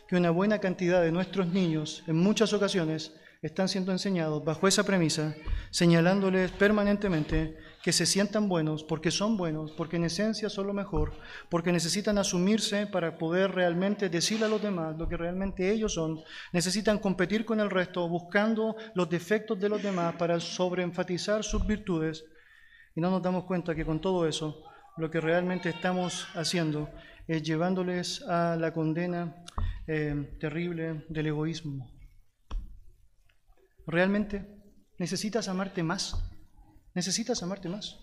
[0.07, 4.83] que una buena cantidad de nuestros niños en muchas ocasiones están siendo enseñados bajo esa
[4.83, 5.35] premisa,
[5.69, 11.13] señalándoles permanentemente que se sientan buenos porque son buenos, porque en esencia son lo mejor,
[11.51, 16.19] porque necesitan asumirse para poder realmente decirle a los demás lo que realmente ellos son,
[16.51, 22.25] necesitan competir con el resto buscando los defectos de los demás para sobreenfatizar sus virtudes
[22.95, 24.63] y no nos damos cuenta que con todo eso
[24.97, 26.89] lo que realmente estamos haciendo
[27.27, 29.43] es llevándoles a la condena
[29.85, 31.87] eh, terrible del egoísmo.
[33.85, 34.43] ¿Realmente
[34.97, 36.34] necesitas amarte más?
[36.95, 37.97] Necesitas amarte más.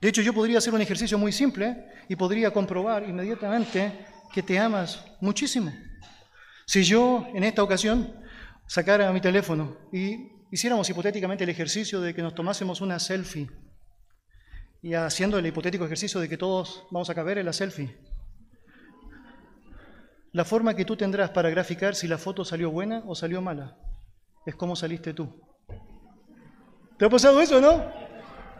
[0.00, 4.58] De hecho, yo podría hacer un ejercicio muy simple y podría comprobar inmediatamente que te
[4.58, 5.72] amas muchísimo.
[6.64, 8.14] Si yo en esta ocasión
[8.66, 13.50] sacara mi teléfono y hiciéramos hipotéticamente el ejercicio de que nos tomásemos una selfie
[14.80, 17.96] y haciendo el hipotético ejercicio de que todos vamos a caber en la selfie,
[20.32, 23.76] la forma que tú tendrás para graficar si la foto salió buena o salió mala
[24.46, 25.51] es cómo saliste tú.
[27.02, 27.84] ¿Te ha pasado eso, no?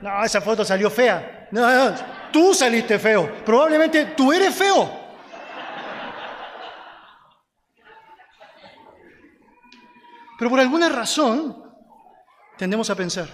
[0.00, 1.46] No, esa foto salió fea.
[1.52, 1.96] No, no,
[2.32, 3.32] tú saliste feo.
[3.44, 4.90] Probablemente tú eres feo.
[10.36, 11.72] Pero por alguna razón
[12.58, 13.28] tendemos a pensar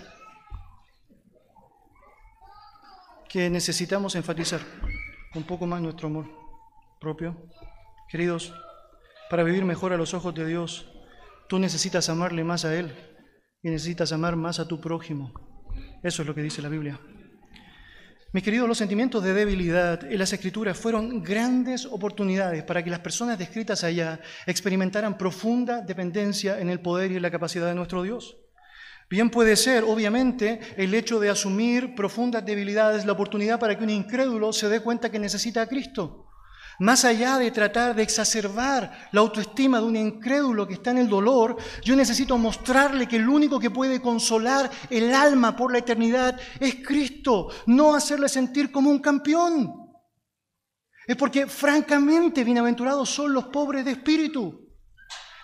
[3.31, 4.61] que necesitamos enfatizar
[5.35, 6.27] un poco más nuestro amor
[7.01, 7.35] propio.
[8.11, 8.53] Queridos,
[9.31, 10.87] para vivir mejor a los ojos de Dios,
[11.49, 12.95] Tú necesitas amarle más a Él
[13.63, 15.33] y necesitas amar más a tu prójimo.
[16.03, 17.01] Eso es lo que dice la Biblia.
[18.31, 23.01] Mis queridos, los sentimientos de debilidad en las escrituras fueron grandes oportunidades para que las
[23.01, 28.03] personas descritas allá experimentaran profunda dependencia en el poder y en la capacidad de nuestro
[28.03, 28.37] Dios.
[29.09, 33.91] Bien puede ser, obviamente, el hecho de asumir profundas debilidades, la oportunidad para que un
[33.91, 36.28] incrédulo se dé cuenta que necesita a Cristo.
[36.81, 41.09] Más allá de tratar de exacerbar la autoestima de un incrédulo que está en el
[41.09, 46.39] dolor, yo necesito mostrarle que el único que puede consolar el alma por la eternidad
[46.61, 49.89] es Cristo, no hacerle sentir como un campeón.
[51.05, 54.68] Es porque francamente bienaventurados son los pobres de espíritu.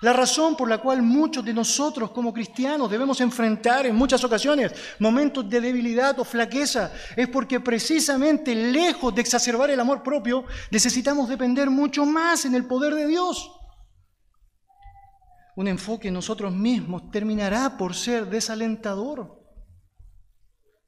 [0.05, 4.74] La razón por la cual muchos de nosotros como cristianos debemos enfrentar en muchas ocasiones
[4.98, 11.26] momentos de debilidad o flaqueza es porque precisamente lejos de exacerbar el amor propio necesitamos
[11.26, 13.50] depender mucho más en el poder de Dios.
[15.57, 19.42] Un enfoque en nosotros mismos terminará por ser desalentador,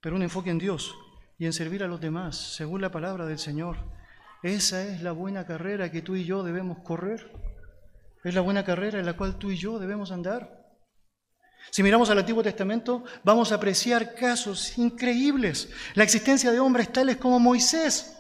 [0.03, 0.95] pero un enfoque en Dios
[1.39, 3.79] y en servir a los demás, según la palabra del Señor,
[4.43, 7.46] esa es la buena carrera que tú y yo debemos correr.
[8.27, 10.67] Es la buena carrera en la cual tú y yo debemos andar.
[11.71, 15.69] Si miramos al Antiguo Testamento, vamos a apreciar casos increíbles.
[15.95, 18.19] La existencia de hombres tales como Moisés,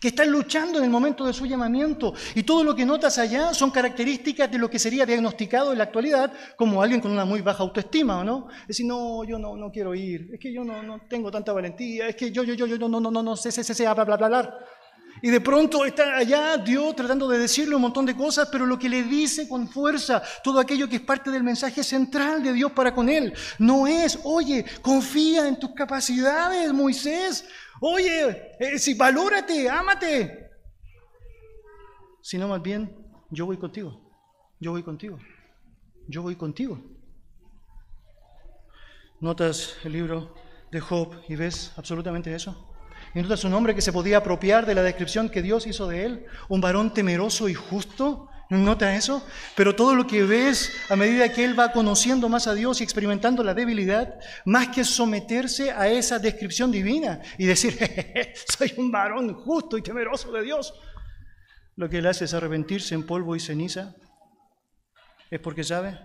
[0.00, 2.14] que están luchando en el momento de su llamamiento.
[2.36, 5.84] Y todo lo que notas allá son características de lo que sería diagnosticado en la
[5.84, 8.46] actualidad como alguien con una muy baja autoestima, ¿no?
[8.60, 11.52] Es decir, no, yo no, no quiero ir, es que yo no, no tengo tanta
[11.52, 13.82] valentía, es que yo, yo, yo, yo, no, no, no, no, no, sé, sé, sé,
[13.82, 14.58] bla, bla, bla, bla.
[15.24, 18.76] Y de pronto está allá Dios tratando de decirle un montón de cosas, pero lo
[18.76, 22.72] que le dice con fuerza, todo aquello que es parte del mensaje central de Dios
[22.72, 27.48] para con él, no es, oye, confía en tus capacidades, Moisés.
[27.80, 30.50] Oye, eh, si valórate, ámate.
[32.20, 32.92] Sino más bien,
[33.30, 34.00] yo voy contigo.
[34.58, 35.20] Yo voy contigo.
[36.08, 36.82] Yo voy contigo.
[39.20, 40.34] ¿Notas el libro
[40.72, 42.71] de Job y ves absolutamente eso?
[43.14, 46.06] Y notas un hombre que se podía apropiar de la descripción que Dios hizo de
[46.06, 48.28] él, un varón temeroso y justo.
[48.48, 49.26] ¿Nota eso?
[49.56, 52.84] Pero todo lo que ves a medida que él va conociendo más a Dios y
[52.84, 57.78] experimentando la debilidad, más que someterse a esa descripción divina y decir,
[58.58, 60.74] soy un varón justo y temeroso de Dios,
[61.76, 63.94] lo que él hace es arrepentirse en polvo y ceniza.
[65.30, 65.98] Es porque sabe,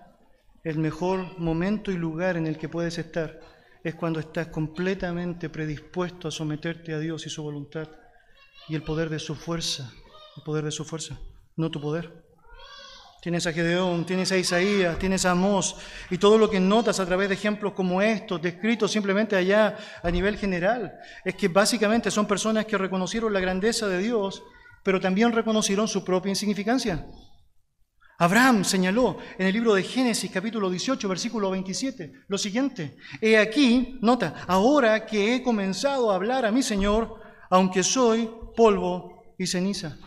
[0.63, 3.39] el mejor momento y lugar en el que puedes estar
[3.83, 7.87] es cuando estás completamente predispuesto a someterte a Dios y su voluntad
[8.67, 9.91] y el poder de su fuerza,
[10.35, 11.17] el poder de su fuerza,
[11.55, 12.25] no tu poder.
[13.21, 15.75] Tienes a Gedeón, tienes a Isaías, tienes a Amós,
[16.09, 20.11] y todo lo que notas a través de ejemplos como estos, descritos simplemente allá a
[20.11, 24.43] nivel general, es que básicamente son personas que reconocieron la grandeza de Dios,
[24.83, 27.05] pero también reconocieron su propia insignificancia.
[28.19, 33.99] Abraham señaló en el libro de Génesis capítulo 18, versículo 27, lo siguiente, he aquí,
[34.01, 39.97] nota, ahora que he comenzado a hablar a mi Señor, aunque soy polvo y ceniza.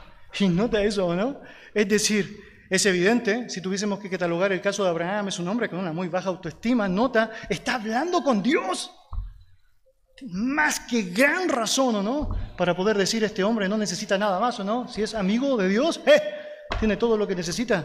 [0.41, 1.41] Y nota eso, ¿no?
[1.73, 5.69] Es decir, es evidente, si tuviésemos que catalogar el caso de Abraham, es un hombre
[5.69, 8.91] con una muy baja autoestima, nota, está hablando con Dios.
[10.27, 12.31] Más que gran razón, ¿o no?
[12.57, 14.89] Para poder decir, este hombre no necesita nada más, ¿o no?
[14.89, 16.21] Si es amigo de Dios, ¡eh!
[16.81, 17.85] Tiene todo lo que necesita.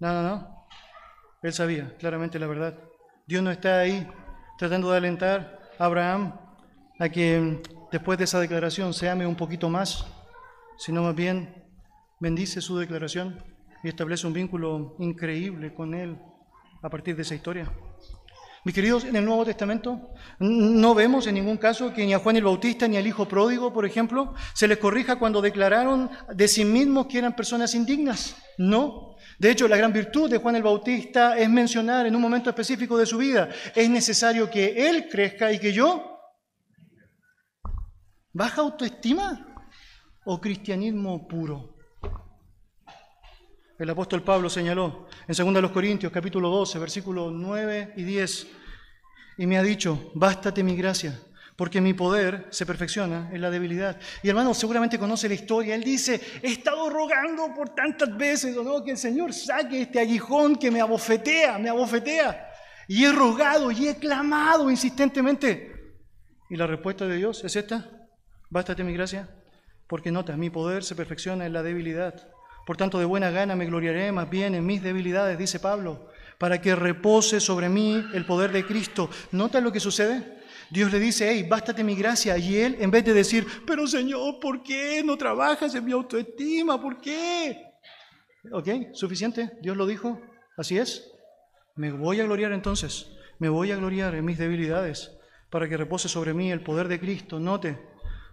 [0.00, 0.66] No, no, no.
[1.42, 2.78] Él sabía claramente la verdad.
[3.26, 4.08] Dios no está ahí
[4.58, 6.34] tratando de alentar a Abraham
[6.98, 7.62] a que
[7.92, 10.06] después de esa declaración se ame un poquito más,
[10.78, 11.62] sino más bien
[12.20, 13.38] bendice su declaración
[13.84, 16.18] y establece un vínculo increíble con él
[16.82, 17.70] a partir de esa historia.
[18.64, 22.36] Mis queridos, en el Nuevo Testamento no vemos en ningún caso que ni a Juan
[22.36, 26.64] el Bautista ni al Hijo Pródigo, por ejemplo, se les corrija cuando declararon de sí
[26.64, 28.36] mismos que eran personas indignas.
[28.58, 29.16] No.
[29.40, 32.96] De hecho, la gran virtud de Juan el Bautista es mencionar en un momento específico
[32.96, 36.20] de su vida, es necesario que él crezca y que yo.
[38.32, 39.44] ¿Baja autoestima
[40.24, 41.71] o cristianismo puro?
[43.82, 48.46] El apóstol Pablo señaló en 2 Corintios capítulo 12, versículos 9 y 10,
[49.38, 51.20] y me ha dicho, bástate mi gracia,
[51.56, 53.98] porque mi poder se perfecciona en la debilidad.
[54.22, 55.74] Y hermano, seguramente conoce la historia.
[55.74, 58.84] Él dice, he estado rogando por tantas veces, ¿o no?
[58.84, 62.52] Que el Señor saque este aguijón que me abofetea, me abofetea.
[62.86, 65.72] Y he rogado y he clamado insistentemente.
[66.48, 67.90] Y la respuesta de Dios es esta,
[68.48, 69.28] bástate mi gracia,
[69.88, 72.31] porque nota, mi poder se perfecciona en la debilidad.
[72.66, 76.08] Por tanto, de buena gana me gloriaré más bien en mis debilidades, dice Pablo,
[76.38, 79.10] para que repose sobre mí el poder de Cristo.
[79.32, 80.42] ¿Nota lo que sucede?
[80.70, 82.38] Dios le dice, hey, bástate mi gracia.
[82.38, 86.80] Y él, en vez de decir, pero Señor, ¿por qué no trabajas en mi autoestima?
[86.80, 87.74] ¿Por qué?
[88.50, 88.68] ¿Ok?
[88.94, 89.52] ¿Suficiente?
[89.60, 90.20] Dios lo dijo.
[90.56, 91.12] Así es.
[91.74, 93.08] Me voy a gloriar entonces.
[93.38, 95.12] Me voy a gloriar en mis debilidades
[95.50, 97.38] para que repose sobre mí el poder de Cristo.
[97.38, 97.78] Note,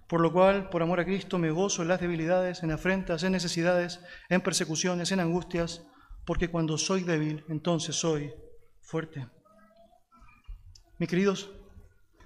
[0.09, 3.31] por lo cual, por amor a Cristo, me gozo en las debilidades, en afrentas, en
[3.31, 5.83] necesidades, en persecuciones, en angustias,
[6.25, 8.33] porque cuando soy débil, entonces soy
[8.81, 9.27] fuerte.
[10.97, 11.51] Mis queridos,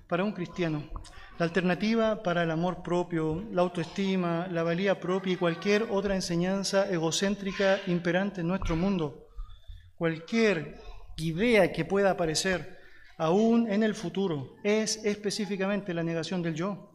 [0.08, 0.90] para un cristiano,
[1.38, 6.90] la alternativa para el amor propio, la autoestima, la valía propia y cualquier otra enseñanza
[6.90, 9.28] egocéntrica imperante en nuestro mundo,
[9.98, 10.80] cualquier
[11.18, 12.78] idea que pueda aparecer
[13.18, 16.93] aún en el futuro, es específicamente la negación del yo.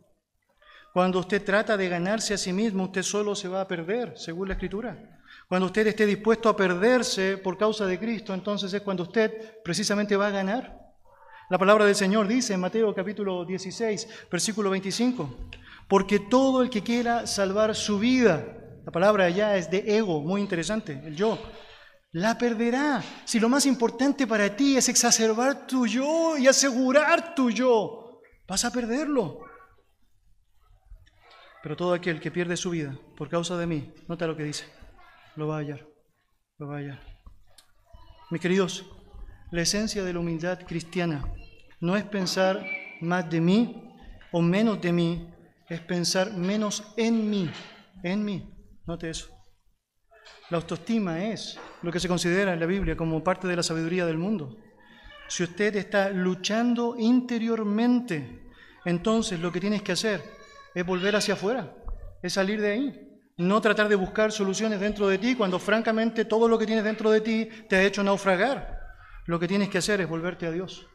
[0.93, 4.49] Cuando usted trata de ganarse a sí mismo, usted solo se va a perder, según
[4.49, 5.19] la Escritura.
[5.49, 10.17] Cuando usted esté dispuesto a perderse por causa de Cristo, entonces es cuando usted precisamente
[10.17, 10.79] va a ganar.
[11.51, 15.49] La palabra del Señor dice en Mateo capítulo 16, versículo 25,
[15.89, 18.45] porque todo el que quiera salvar su vida,
[18.85, 21.39] la palabra allá es de ego, muy interesante, el yo,
[22.13, 23.03] la perderá.
[23.25, 28.65] Si lo más importante para ti es exacerbar tu yo y asegurar tu yo, vas
[28.65, 29.48] a perderlo.
[31.69, 34.65] Pero todo aquel que pierde su vida por causa de mí, nota lo que dice,
[35.37, 35.87] lo va a hallar,
[36.57, 36.99] lo va a hallar.
[38.31, 38.87] Mis queridos,
[39.51, 41.31] la esencia de la humildad cristiana
[41.81, 42.65] no es pensar
[43.03, 43.95] más de mí
[44.33, 45.29] o menos de mí,
[45.69, 47.51] es pensar menos en mí,
[48.03, 48.51] en mí.
[48.87, 49.29] Note eso.
[50.49, 54.07] La autoestima es lo que se considera en la Biblia como parte de la sabiduría
[54.07, 54.57] del mundo.
[55.29, 58.49] Si usted está luchando interiormente,
[58.87, 60.38] entonces lo que tienes que hacer
[60.75, 61.75] es volver hacia afuera,
[62.23, 63.05] es salir de ahí.
[63.37, 67.11] No tratar de buscar soluciones dentro de ti cuando francamente todo lo que tienes dentro
[67.11, 68.81] de ti te ha hecho naufragar.
[69.27, 70.89] Lo que tienes que hacer es volverte a Dios.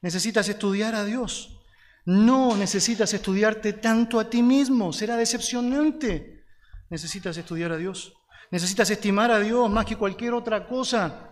[0.00, 1.60] Necesitas estudiar a Dios.
[2.04, 6.44] No necesitas estudiarte tanto a ti mismo, será decepcionante.
[6.88, 8.14] Necesitas estudiar a Dios.
[8.50, 11.30] Necesitas estimar a Dios más que cualquier otra cosa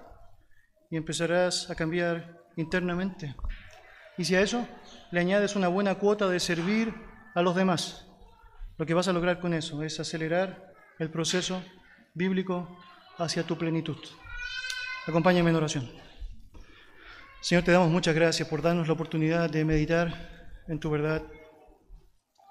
[0.90, 3.34] y empezarás a cambiar internamente.
[4.16, 4.66] Y si a eso
[5.10, 6.94] le añades una buena cuota de servir
[7.34, 8.06] a los demás,
[8.78, 11.62] lo que vas a lograr con eso es acelerar el proceso
[12.14, 12.78] bíblico
[13.18, 13.98] hacia tu plenitud.
[15.06, 15.90] Acompáñame en oración.
[17.40, 21.22] Señor, te damos muchas gracias por darnos la oportunidad de meditar en tu verdad.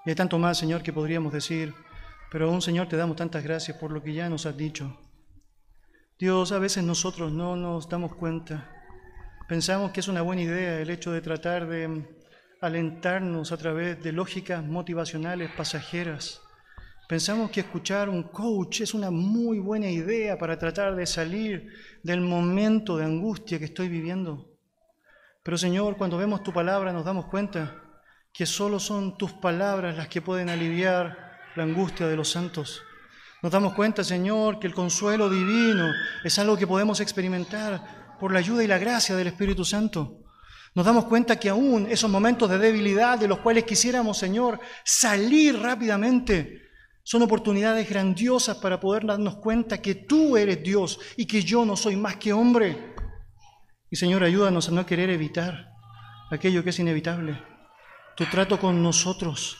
[0.04, 1.74] Y hay tanto más, Señor, que podríamos decir,
[2.30, 4.98] pero aún, Señor, te damos tantas gracias por lo que ya nos has dicho.
[6.18, 8.70] Dios, a veces nosotros no nos damos cuenta.
[9.48, 12.19] Pensamos que es una buena idea el hecho de tratar de
[12.60, 16.42] alentarnos a través de lógicas motivacionales pasajeras.
[17.08, 21.68] Pensamos que escuchar un coach es una muy buena idea para tratar de salir
[22.02, 24.50] del momento de angustia que estoy viviendo.
[25.42, 27.82] Pero Señor, cuando vemos tu palabra nos damos cuenta
[28.32, 32.82] que solo son tus palabras las que pueden aliviar la angustia de los santos.
[33.42, 35.90] Nos damos cuenta, Señor, que el consuelo divino
[36.22, 40.19] es algo que podemos experimentar por la ayuda y la gracia del Espíritu Santo.
[40.74, 45.58] Nos damos cuenta que aún esos momentos de debilidad de los cuales quisiéramos, Señor, salir
[45.58, 46.62] rápidamente,
[47.02, 51.76] son oportunidades grandiosas para poder darnos cuenta que tú eres Dios y que yo no
[51.76, 52.94] soy más que hombre.
[53.90, 55.72] Y Señor, ayúdanos a no querer evitar
[56.30, 57.42] aquello que es inevitable.
[58.16, 59.58] Tu trato con nosotros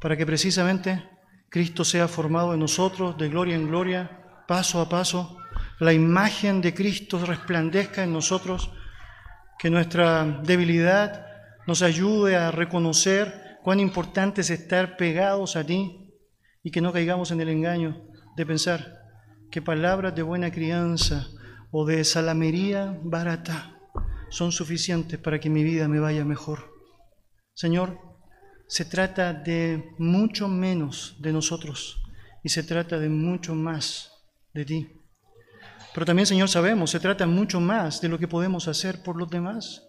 [0.00, 1.08] para que precisamente
[1.48, 5.38] Cristo sea formado en nosotros de gloria en gloria, paso a paso,
[5.78, 8.70] la imagen de Cristo resplandezca en nosotros,
[9.60, 11.26] que nuestra debilidad
[11.66, 16.14] nos ayude a reconocer cuán importante es estar pegados a ti
[16.62, 18.08] y que no caigamos en el engaño
[18.38, 19.02] de pensar
[19.50, 21.26] que palabras de buena crianza
[21.70, 23.76] o de salamería barata
[24.30, 26.72] son suficientes para que mi vida me vaya mejor.
[27.52, 27.98] Señor,
[28.66, 32.02] se trata de mucho menos de nosotros
[32.42, 34.10] y se trata de mucho más
[34.54, 34.99] de ti.
[35.92, 39.28] Pero también, Señor, sabemos, se trata mucho más de lo que podemos hacer por los
[39.28, 39.86] demás.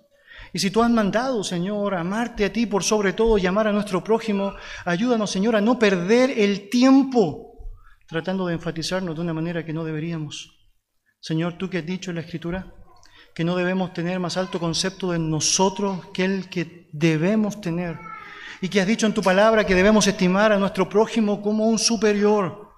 [0.54, 3.72] Y si tú has mandado, Señor, amarte a ti por sobre todo y amar a
[3.72, 4.54] nuestro prójimo,
[4.86, 7.52] ayúdanos, Señor, a no perder el tiempo
[8.08, 10.50] tratando de enfatizarnos de una manera que no deberíamos.
[11.22, 12.74] Señor, tú que has dicho en la Escritura,
[13.34, 17.98] que no debemos tener más alto concepto de nosotros que el que debemos tener.
[18.60, 21.80] Y que has dicho en tu palabra que debemos estimar a nuestro prójimo como un
[21.80, 22.74] superior.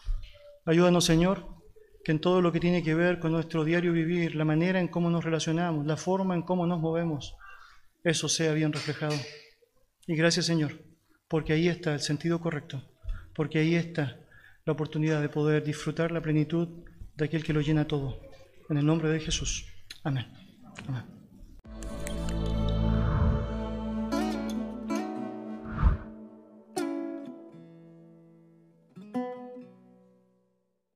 [0.66, 1.48] Ayúdanos, Señor,
[2.04, 4.90] que en todo lo que tiene que ver con nuestro diario vivir, la manera en
[4.90, 7.36] cómo nos relacionamos, la forma en cómo nos movemos,
[8.04, 9.16] eso sea bien reflejado.
[10.06, 10.84] Y gracias, Señor,
[11.28, 12.84] porque ahí está el sentido correcto,
[13.34, 14.20] porque ahí está
[14.66, 16.86] la oportunidad de poder disfrutar la plenitud
[17.16, 18.20] de aquel que lo llena todo.
[18.70, 19.66] En el nombre de Jesús.
[20.04, 20.28] Amén.
[20.88, 21.23] Amen.